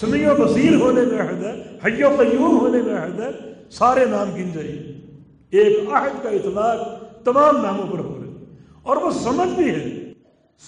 [0.00, 3.30] سمیع و بصیر ہونے میں عہد ہے۔ حی و قیوم ہونے میں عہد ہے۔
[3.70, 4.96] سارے نام گن جائیے۔
[5.50, 8.44] ایک عہد کا اطلاق تمام ناموں پر ہو رہے
[8.82, 10.12] اور وہ سمجھ بھی ہے۔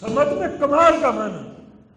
[0.00, 1.49] سمجھ میں کمال کا معنی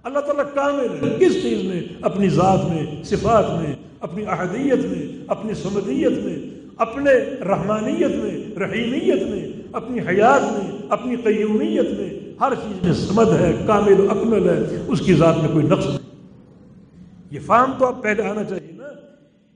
[0.03, 5.25] اللہ تعالیٰ کامل ہے کس چیز میں؟ اپنی ذات میں، صفات میں، اپنی احدیت میں،
[5.27, 6.35] اپنی سمدیت میں،
[6.77, 13.41] اپنے رحمانیت میں، رحیمیت میں، اپنی حیات میں، اپنی قیومیت میں۔ ہر چیز میں سمد
[13.41, 15.97] ہے، کامل و اکمل ہے، اس کی ذات میں کوئی نقص نہیں۔
[17.31, 18.87] یہ فہم تو اب پہلے آنا چاہیے نا۔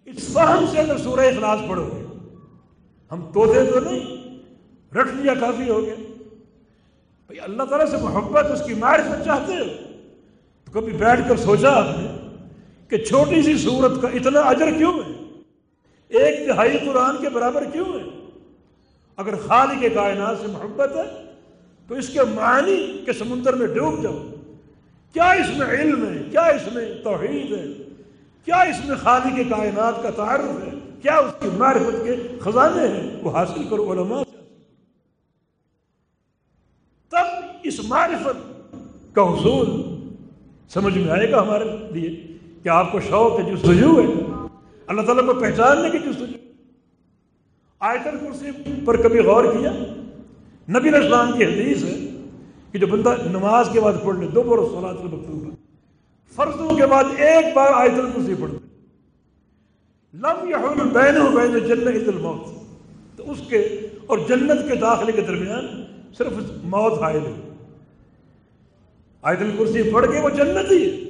[0.05, 2.03] اس فہم سے اگر سورہ اخلاص پڑھو گے،
[3.11, 4.37] ہم توتے تو نہیں
[4.95, 5.95] رٹ لیا کافی ہو گیا۔
[7.27, 9.86] بھائی اللہ تعالیٰ سے محبت، اس کی معرفت چاہتے ہو؟
[10.67, 12.27] تو کبھی بیٹھ کر سوچا آپ نے
[12.89, 15.39] کہ چھوٹی سی صورت کا اتنا اجر کیوں ہے؟
[16.07, 18.27] ایک دہائی قرآن کے برابر کیوں ہے؟
[19.17, 21.31] اگر خالی کے کائنات سے محبت ہے،
[21.87, 24.17] تو اس کے معنی کے سمندر میں ڈوب جاؤ۔
[25.13, 27.65] کیا اس میں علم ہے؟ کیا اس میں توحید ہے؟
[28.45, 30.69] کیا اس میں خالی کے کائنات کا تعارف ہے؟
[31.01, 34.37] کیا اس کی معرفت کے خزانے ہیں؟ وہ حاصل کرو علماء سے۔
[37.09, 37.25] تب
[37.63, 38.55] اس معرفت
[39.15, 39.96] کا حصول
[40.69, 44.23] سمجھ میں آئے گا ہمارے لیے کہ آپ کو شوق ہے جستجو ہے۔
[44.87, 46.37] اللہ تعالیٰ کو پہچاننے کی جستجو
[47.79, 48.47] آیت الکرسی
[48.85, 49.71] پر کبھی غور کیا؟
[50.69, 52.23] نبی اسلام کی حدیث ہے
[52.71, 55.53] کہ جو بندہ نماز کے بعد پڑھ لے دو بار سولاد مکتوب
[56.35, 58.57] فرضوں کے بعد ایک بار آیت الکرسی پڑھ لے۔
[60.13, 62.57] لم یحول بین و بین جنت الموت۔
[63.17, 63.57] تو اس کے
[64.07, 65.83] اور جنت کے داخلے کے درمیان
[66.17, 66.31] صرف
[66.63, 67.46] موت حائل ہے۔
[69.21, 71.09] آیت الکرسی پڑھ کے وہ جنت ہی ہے۔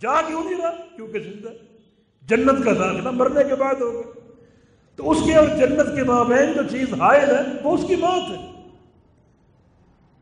[0.00, 1.48] جا کیوں نہیں رہا؟ کیونکہ زندہ
[2.28, 4.02] جنت کا داخلہ مرنے کے بعد ہوگا
[4.96, 8.30] تو اس کے اور جنت کے مابین جو چیز حائل ہے، وہ اس کی موت
[8.30, 8.36] ہے۔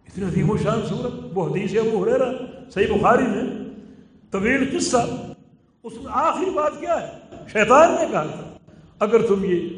[0.09, 2.30] اتنی عظیم و شان صورت، وہ حدیث ابو ہریرا
[2.70, 3.42] صحیح بخاری میں
[4.30, 5.05] طویل قصہ۔
[5.82, 7.18] اس میں آخری بات کیا ہے؟
[7.53, 9.68] شیطان نے کہا تھا، اگر تم یہ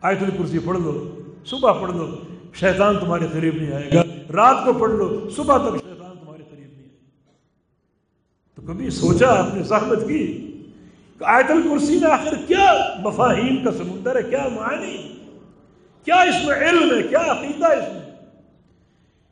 [0.00, 2.06] آیت الکرسی پڑھ لو، صبح پڑھ لو،
[2.54, 4.02] شیطان تمہارے قریب نہیں آئے گا۔
[4.32, 6.96] رات کو پڑھ لو، صبح تک شیطان تمہارے قریب نہیں آئے
[8.54, 10.52] تو کبھی سوچا آپ نے زحمت کی
[11.18, 14.96] کہ آیت الکرسی میں آخر کیا مفاہیم کا سمندر ہے، کیا معنی
[16.04, 18.02] کیا اس میں علم ہے، کیا عقیدہ اس میں؟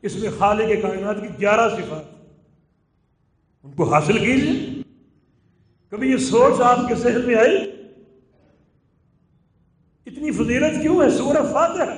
[0.01, 2.03] اس میں خالق کے کائنات کی گیارہ صفات
[3.63, 4.81] ان کو حاصل کیجیے
[5.91, 7.71] کبھی یہ سوچ آپ کے ذہن میں آئی؟
[10.05, 11.91] اتنی فضیلت کیوں ہے؟ سورہ فاتح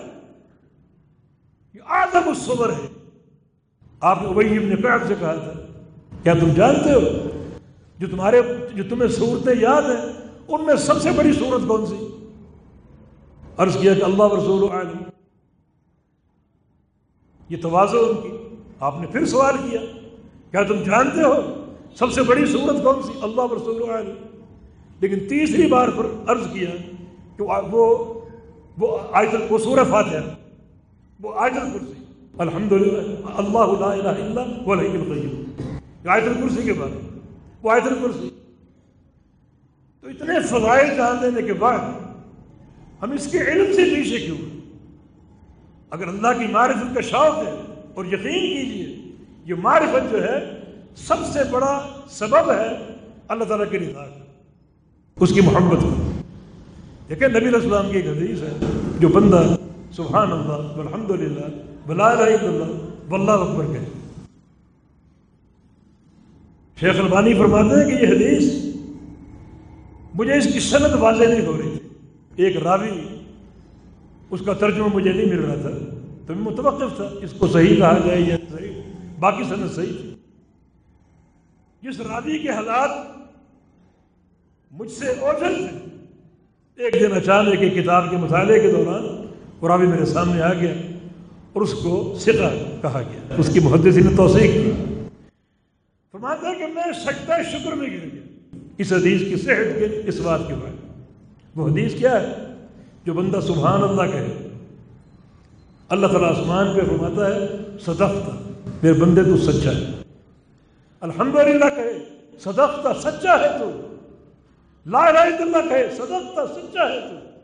[1.74, 2.88] یہ آدم الصبر ہے۔
[4.00, 5.54] آپ نے وہی ابن قعب سے کہا تھا۔
[6.24, 7.27] کیا تم جانتے ہو؟
[8.00, 8.41] جو تمہارے
[8.74, 12.08] جو تمہیں صورتیں یاد ہیں، ان میں سب سے بڑی صورت کون سی؟
[13.58, 15.04] عرض کیا کہ اللہ رسول عالم۔
[17.50, 19.82] یہ توازو ان کی۔ آپ نے پھر سوال کیا
[20.52, 21.64] کیا تم جانتے ہو
[21.95, 24.39] سب سے بڑی صورت کون سی؟ اللہ رسول عالم۔
[25.00, 26.70] لیکن تیسری بار پر عرض کیا
[27.38, 28.14] کہ وہ
[28.78, 30.36] وہ آیت وہ سورہ فاتحہ۔
[31.22, 32.04] وہ آیت الکرسی۔
[32.38, 35.43] الحمد للہ اللہ لا الہ الا القیم
[36.10, 37.07] آیت الکرسی کے بعد۔
[37.68, 38.30] وہ آیت الکرسی
[40.01, 41.80] تو اتنے فضائل جان دینے کے بعد
[43.01, 44.38] ہم اس کے علم سے پیچھے کیوں
[45.91, 47.51] اگر اللہ کی معرفت کا شوق ہے
[47.93, 48.88] اور یقین کیجیے،
[49.45, 50.38] یہ معرفت جو ہے
[51.07, 51.74] سب سے بڑا
[52.11, 52.70] سبب ہے
[53.28, 54.15] اللہ تعالیٰ کے نظام
[55.18, 55.84] اس کی محبت
[57.09, 58.53] دیکھیں نبی السلام کی ایک حدیث ہے،
[58.99, 59.43] جو بندہ
[59.97, 61.47] سبحان اللہ الحمد للہ
[61.88, 62.74] بلا اللہ،
[63.09, 63.86] واللہ اکبر کہے
[66.80, 68.54] شیخ البانی فرماتے ہیں کہ یہ حدیث
[70.14, 71.78] مجھے اس کی صنعت واضح نہیں ہو رہی۔
[72.36, 72.90] تھی ایک راوی
[74.30, 75.70] اس کا ترجمہ مجھے نہیں مل رہا تھا۔
[76.28, 78.72] تو میں متوقف تھا۔ اس کو صحیح کہا جائے یا صحیح،
[79.20, 80.16] باقی صنعت صحیح تھی۔
[81.82, 82.90] جس راوی کے حالات
[84.72, 85.96] مجھ سے اوجھل تھے۔
[86.84, 89.28] ایک دن اچانک ایک کتاب کے مطالعے کے دوران
[89.62, 90.74] وہ راوی میرے سامنے آ گیا
[91.54, 94.72] اور اس کو سکھا کہا گیا۔ اس کی محدثی نے توثیق کی۔
[96.12, 98.22] فرماتا ہے کہ میں سکتا شکر میں گر گیا
[98.78, 101.01] اس حدیث کی صحت کے اس بات کے بعد
[101.55, 102.34] وہ حدیث کیا ہے؟
[103.05, 104.47] جو بندہ سبحان اللہ کہے۔
[105.89, 107.47] اللہ تعالیٰ آسمان پہ فرماتا ہے
[107.80, 108.53] صدقتا
[108.84, 110.03] میرے بندے تو سچا ہے۔
[110.99, 111.99] الحمدللہ کہے
[112.39, 113.95] صدقتا سچا ہے تو۔
[114.86, 117.41] لا الہ الا اللہ کہے صدقتا سچا ہے تو۔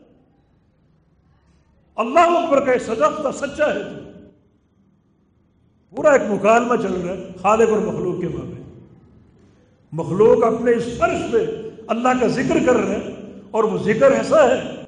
[1.96, 4.03] اللہ اکبر کہے صدقتا سچا ہے تو۔
[5.96, 8.54] پورا ایک مکالمہ چل رہا ہے، خالق اور مخلوق کے مابین
[9.92, 14.48] مخلوق اپنے اس فرش پہ اللہ کا ذکر کر رہے ہیں اور وہ ذکر ایسا
[14.48, 14.84] ہے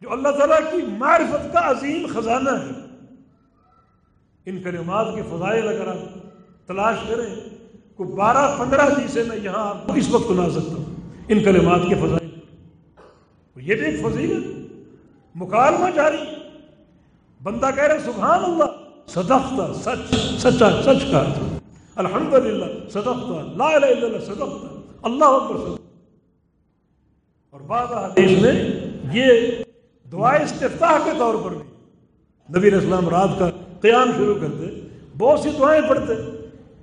[0.00, 2.80] جو اللہ تعالیٰ کی معرفت کا عظیم خزانہ ہے۔
[4.46, 6.18] ان کلمات کے فضائل اگر آپ
[6.66, 7.34] تلاش کریں
[7.96, 11.44] کو بارہ پندرہ جی سے میں یہاں آپ کو اس وقت سنا سکتا ہوں۔ ان
[11.44, 12.30] کلمات کے فضائل۔
[13.56, 14.46] یہ بھی ایک فضیلت،
[15.34, 16.18] مکالمہ جاری۔
[17.42, 18.64] بندہ کہہ رہے سبحان اللہ
[19.14, 21.24] صدقتا سچ، سچا، سچ کا۔
[21.96, 25.80] الحمد للہ صدقتا لا الہ الا اللہ صدقتا اللہ اکبر صدق
[27.50, 28.80] اور بعض حدیث میں
[29.12, 29.30] یہ
[30.12, 33.50] دعا استفتاح کے طور پر بھی۔ نبی اسلام رات کا
[33.80, 34.80] قیام شروع کرتے،
[35.18, 36.12] بہت سی دعائیں پڑھتے۔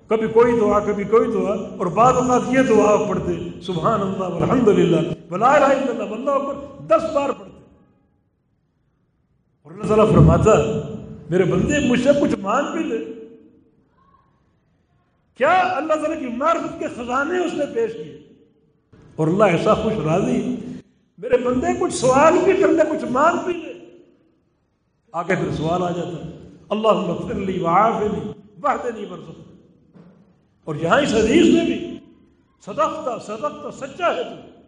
[0.08, 4.68] کبھی کوئی دعا، کبھی کوئی دعا، اور بعض اوقات یہ دعا پڑھتے، سبحان اللہ الحمد
[4.68, 6.54] للہ بلا اللہ اللہ پر
[6.88, 7.58] دس بار پڑھتے۔
[9.64, 10.52] اور اللہ تعالیٰ فرماتا
[11.30, 13.06] میرے بندے مجھ سے کچھ مان بھی لے۔
[15.38, 18.22] کیا اللہ تعالیٰ کی معرفت کے خزانے اس نے پیش کیے؟
[19.16, 20.56] اور اللہ ایسا خوش راضی،
[21.18, 23.74] میرے بندے کچھ سوال بھی کر لے کچھ مان بھی لے۔
[25.12, 29.60] آگے پھر سوال آ جاتا ہے۔ اللہ مغفر لی واف نہیں بہت نہیں بن سکتا
[30.64, 32.00] اور یہاں اس حدیث میں بھی
[32.66, 34.62] صدقتا صدقتا سچا ہے تو۔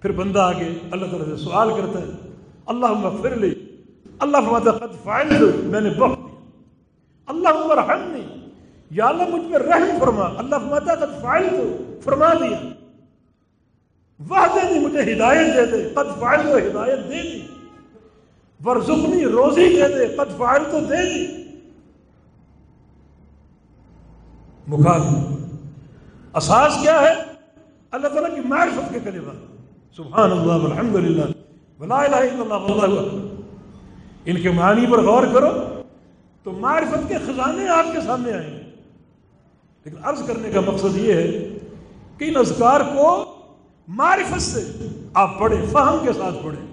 [0.00, 2.28] پھر بندہ آگے اللہ تعالیٰ سے سوال کرتا ہے
[2.66, 3.54] اللہ مغفر لی۔
[4.18, 6.50] اللہ فرماتا قد فعلت میں نے بخت دیا۔
[7.26, 8.48] اللہ عمر مرحمنی
[8.90, 12.68] یا اللہ مجھ پر رحم فرما۔ اللہ فرماتا قد فعلت فرما دیا۔
[14.30, 17.46] وحدے دی مجھے ہدایت دے دے، قد فعلت ہدایت دے دی۔
[18.64, 21.42] ورزقنی روزی دے دے، قد فعل تو دے دی۔
[24.66, 25.38] مخالف
[26.34, 27.14] اساس کیا ہے؟
[27.90, 29.32] اللہ تعالیٰ کی معرفت کے کلمہ۔
[29.96, 31.24] سبحان اللہ الحمد للہ
[31.80, 33.31] ولا الہ الا اللہ، واللہ اکبر۔
[34.24, 35.82] ان کے معنی پر غور کرو
[36.42, 38.62] تو معرفت کے خزانے آپ کے سامنے آئیں گے۔
[39.84, 41.58] لیکن عرض کرنے کا مقصد یہ ہے
[42.18, 43.34] کہ ان اذکار کو
[43.88, 46.66] معرفت سے آپ پڑھیں، فہم کے ساتھ پڑھیں۔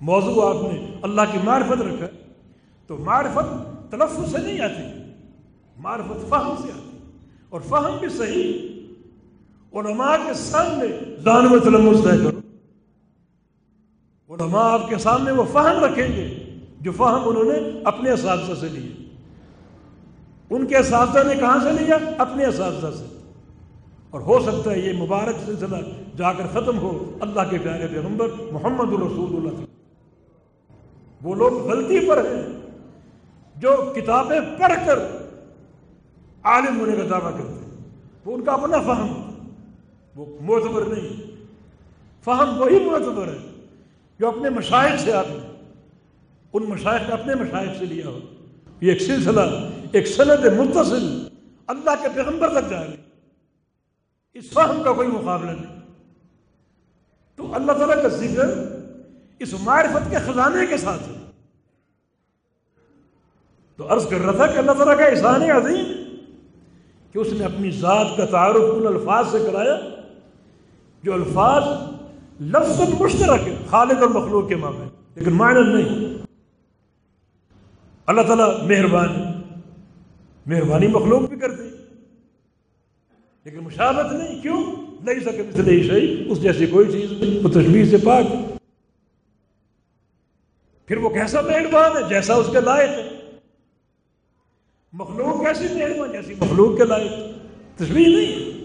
[0.00, 2.06] موضوع آپ نے اللہ کی معرفت رکھا
[2.86, 5.12] تو معرفت تلفظ سے نہیں آتی،
[5.78, 6.98] معرفت فہم سے آتی۔
[7.48, 8.68] اور فہم بھی صحیح
[9.72, 12.40] علماء کے سامنے دان میں تلمس طے کرو۔
[14.34, 16.47] علماء آپ کے سامنے وہ فہم رکھیں گے۔
[16.80, 19.08] جو فہم انہوں نے اپنے اساتذہ سے لیے۔
[20.50, 23.04] ان کے اساتذہ نے کہاں سے لیا؟ اپنے اساتذہ سے۔
[24.10, 25.76] اور ہو سکتا ہے یہ مبارک سلسلہ
[26.16, 29.64] جا کر ختم ہو۔ اللہ کے پیارے پیغمبر محمد الرسول اللہ۔
[31.22, 32.58] وہ لوگ غلطی پر ہیں۔
[33.56, 34.98] جو کتابیں پڑھ کر
[36.42, 37.84] عالم ہونے کا دعویٰ کرتے ہیں۔
[38.24, 39.30] وہ ان کا اپنا فہم،
[40.16, 41.30] وہ معتبر نہیں۔
[42.24, 43.38] فہم وہی معتبر ہے
[44.18, 45.47] جو اپنے مشاہد سے آتے ہیں۔
[46.52, 48.18] ان مشاہد نے اپنے مشاہد سے لیا ہو۔
[48.80, 49.40] یہ ایک سلسلہ،
[49.92, 51.28] ایک سند متصل
[51.66, 52.92] اللہ کے پیغمبر تک جا رہی
[54.34, 55.80] اس فہم کا کوئی مقابلہ نہیں۔
[57.36, 58.48] تو اللہ تعالیٰ کا ذکر
[59.38, 61.14] اس معرفت کے خزانے کے ساتھ ہے۔
[63.76, 65.84] تو عرض کر رہا تھا کہ اللہ تعالیٰ کا احسان عظیم
[67.12, 69.80] کہ اس نے اپنی ذات کا تعارف ان الفاظ سے کرایا،
[71.02, 71.62] جو الفاظ
[72.40, 74.84] لفظ مشترک ہے خالد اور مخلوق کے معاملے
[75.14, 76.27] لیکن معنی نہیں۔
[78.08, 79.08] اللہ تعالیٰ مہربان
[80.46, 81.62] مہربانی مخلوق بھی کرتے
[83.44, 84.62] لیکن مشابت نہیں، کیوں؟
[85.00, 88.26] نہیں سکے مثل صحیح اس جیسی کوئی چیز نہیں، وہ تشبیح سے پاک
[90.86, 93.08] پھر وہ کیسا مہربان ہے؟ جیسا اس کے لائق ہے۔
[94.92, 97.12] مخلوق کیسی مہربان، جیسی مخلوق کے لائق۔
[97.78, 98.58] تصویر نہیں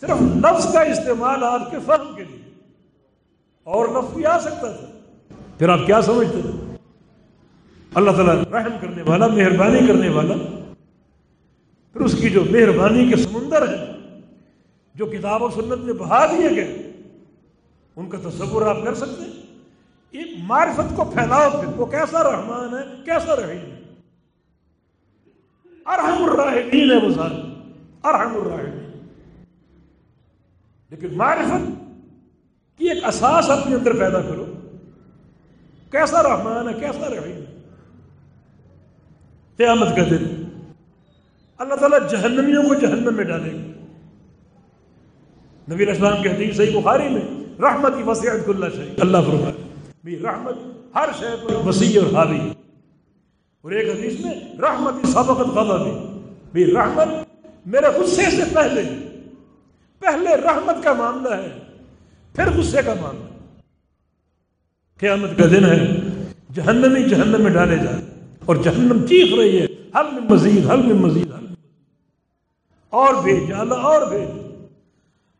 [0.00, 2.52] صرف لفظ کا استعمال آپ کے فہم کے لیے
[3.62, 4.86] اور لفظ بھی آ سکتا تھا۔
[5.58, 6.40] پھر آپ کیا سمجھتے
[7.96, 10.34] اللہ تعالیٰ رحم کرنے والا، مہربانی کرنے والا۔
[11.92, 13.92] پھر اس کی جو مہربانی کے سمندر ہے
[14.94, 16.92] جو کتاب و سنت میں بہا دیے گئے،
[17.96, 19.46] ان کا تصور آپ کر سکتے ہیں۔
[20.38, 23.82] معرفت کو پھیلاؤ پھر۔ وہ کیسا رحمان ہے، کیسا رحیم ہے۔
[25.86, 27.22] ارحم الراحمین ہے وہ
[28.04, 29.06] ارحم الراحمین
[30.90, 31.70] لیکن معرفت
[32.78, 34.44] کی ایک اساس اپنے اندر پیدا کرو۔
[35.90, 37.55] کیسا رحمان ہے، کیسا رحیم ہے۔
[39.56, 40.44] قیامت کا دن۔
[41.58, 43.84] اللہ تعالیٰ جہنمیوں کو جہنم میں ڈالے گا۔
[45.72, 47.20] نبی اسلام کے حدیث صحیح بخاری میں،
[47.60, 49.52] رحمت کی وسیعت اللہ شہید اللہ فرمائے
[50.04, 50.54] بھی رحمت
[50.94, 52.40] ہر شہر پر وسیع اور حاوی
[53.60, 55.86] اور ایک حدیث میں، رحمت سبقت غضب
[56.52, 57.08] بھی۔ رحمت
[57.66, 58.82] میرے غصے سے پہلے۔
[59.98, 61.58] پہلے رحمت کا معاملہ ہے،
[62.32, 63.48] پھر غصے کا معاملہ۔
[65.00, 66.00] قیامت کا دن ہے،
[66.54, 68.05] جہنمی جہنم میں ڈالے جائے
[68.46, 71.56] اور جہنم چیخ رہی ہے۔ حل میں مزید حل میں مزید حل میں
[72.90, 74.28] اور بھیج اللہ اور بھیج۔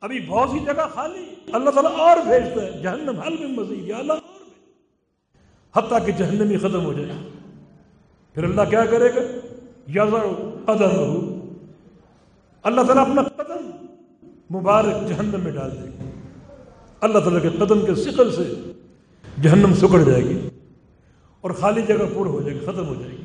[0.00, 3.96] ابھی بہت سی جگہ خالی۔ اللہ تعالیٰ اور بھیجتا ہے۔ جہنم حل میں مزید، یا
[3.96, 4.12] اللہ
[5.76, 7.12] حتیٰ کہ جہنمی ختم ہو جائے۔
[8.34, 9.20] پھر اللہ کیا کرے گا؟
[9.90, 11.42] یزر قدم ہو
[12.62, 13.70] اللہ تعالیٰ اپنا قدم
[14.57, 16.11] مبارک جہنم میں ڈال دے گا۔
[17.00, 18.72] اللہ تعالیٰ کے قدم کے سکل سے
[19.42, 20.48] جہنم سکڑ جائے گی۔
[21.41, 23.22] اور خالی جگہ پور ہو جائے گی، ختم ہو جائے گی۔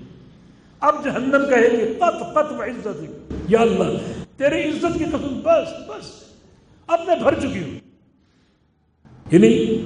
[0.79, 3.03] اب جہنم کہے گی قط قط عزت۔
[3.49, 3.83] یا اللہ
[4.37, 6.23] تیری عزت کی قسم، بس بس۔
[6.87, 7.79] اب میں بھر چکی ہوں۔
[9.31, 9.81] یعنی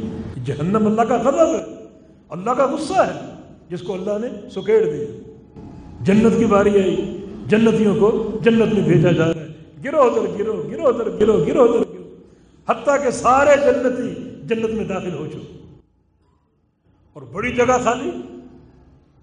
[0.46, 1.86] جہنم اللہ کا غضب ہے،
[2.30, 5.32] اللہ کا غصہ ہے، جس کو اللہ نے سکیڑ دیا
[6.02, 9.48] جنت کی باری آئی، جنتیوں کو جنت میں بھیجا جا رہا ہے۔
[9.84, 12.16] گرو ادھر، گرو گرو ادھر، گرو گرو ادھر، گرو۔
[12.70, 15.65] حتیٰ کہ سارے جنتی جنت میں داخل ہو چکے۔
[17.16, 18.12] اور بڑی جگہ خالی،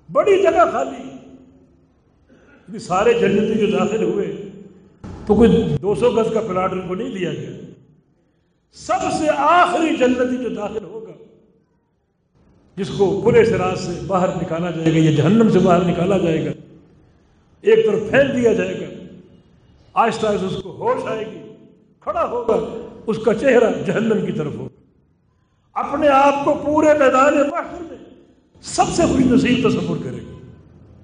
[0.08, 4.36] بڑی جگہ خالی۔ سارے جنتی جو داخل ہوئے،
[5.26, 7.50] تو کوئی دو سو گز کا پلاٹ ان کو نہیں دیا گیا۔
[8.76, 11.12] سب سے آخری جنتی جو داخل ہوگا،
[12.76, 16.18] جس کو کھلے سے راز سے باہر نکالا جائے گا یا جہنم سے باہر نکالا
[16.18, 16.50] جائے گا،
[17.64, 18.86] ایک طرف پھیل دیا جائے گا۔
[19.94, 21.54] آہستہ آہستہ اس کو ہوش آئے گی،
[22.00, 22.58] کھڑا ہوگا،
[23.06, 24.71] اس کا چہرہ جہنم کی طرف ہوگا۔
[25.74, 27.98] اپنے آپ کو پورے میدان محفل میں
[28.62, 30.38] سب سے خوش نصیب تصور کرے گا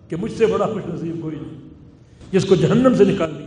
[0.09, 1.69] کہ مجھ سے بڑا خوش نصیب کوئی نہیں۔
[2.33, 3.47] جس کو جہنم سے نکال دیا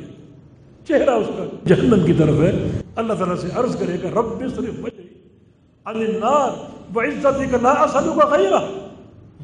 [0.87, 4.79] چہرہ اس کا جہنم کی طرف ہے۔ اللہ تعالیٰ سے عرض کرے گا، رب صرف
[4.79, 5.07] بجے
[5.85, 6.49] النار
[6.95, 8.59] و عزت کا نا اصل کا غیرہ۔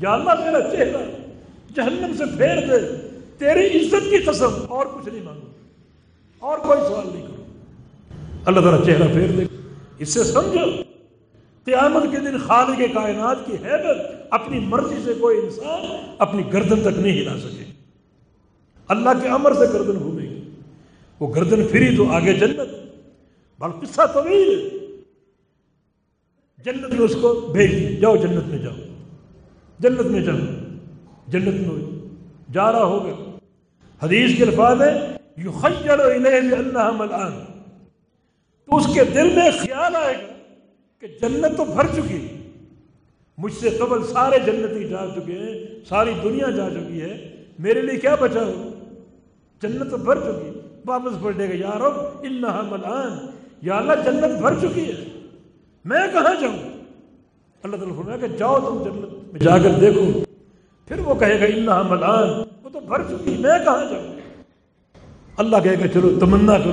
[0.02, 1.04] یا اللہ میرا چہرہ
[1.76, 3.08] جہنم سے پھیر دے۔
[3.38, 5.48] تیری عزت کی قسم اور کچھ نہیں مانگو
[6.40, 7.44] اور کوئی سوال نہیں کرو
[8.46, 9.44] اللہ تعالیٰ چہرہ پھیر دے۔
[10.00, 10.84] اس سے سمجھو
[11.68, 17.00] قیامت کے دن خالق کائنات کی حیبت اپنی مرضی سے کوئی انسان اپنی گردن تک
[17.00, 17.64] نہیں ہلا سکے۔
[18.88, 20.50] اللہ کے امر سے گردن گھومے گی
[21.20, 22.60] وہ گردن پھری تو آگے جنت۔
[23.60, 24.70] بال قصہ طویل۔
[26.66, 28.74] جنت میں اس کو بھیج دی جاؤ جنت میں جاؤ۔
[29.80, 30.36] جنت میں جاؤ۔
[31.28, 32.00] جنت میں
[32.54, 33.38] جا رہا ہوگا۔
[34.04, 35.98] حدیث کے الفاظ ہے یو خیر
[38.66, 40.37] تو اس کے دل میں خیال آئے گا۔
[41.02, 42.28] کہ جنت تو بھر چکی
[43.38, 48.00] مجھ سے قبل سارے جنتی جا چکے ہیں، ساری دنیا جا چکی ہے۔ میرے لیے
[48.00, 48.70] کیا بچا ہو؟
[49.62, 52.26] جنت تو بھر چکی۔ واپس پلٹے گا یا رب
[52.72, 53.26] ملان
[53.62, 55.06] یا اللہ، جنت بھر چکی ہے۔
[55.86, 56.58] میں کہاں جاؤں؟
[57.64, 60.12] اللہ تعالیٰ فرمایا کہ جاؤ تم جنت میں جا کر دیکھو۔
[60.88, 62.30] پھر وہ کہے گا انہا ملان
[62.64, 64.16] وہ تو بھر چکی، میں کہاں جاؤں؟
[65.38, 66.64] اللہ کہے گا، چلو تمنا کرو۔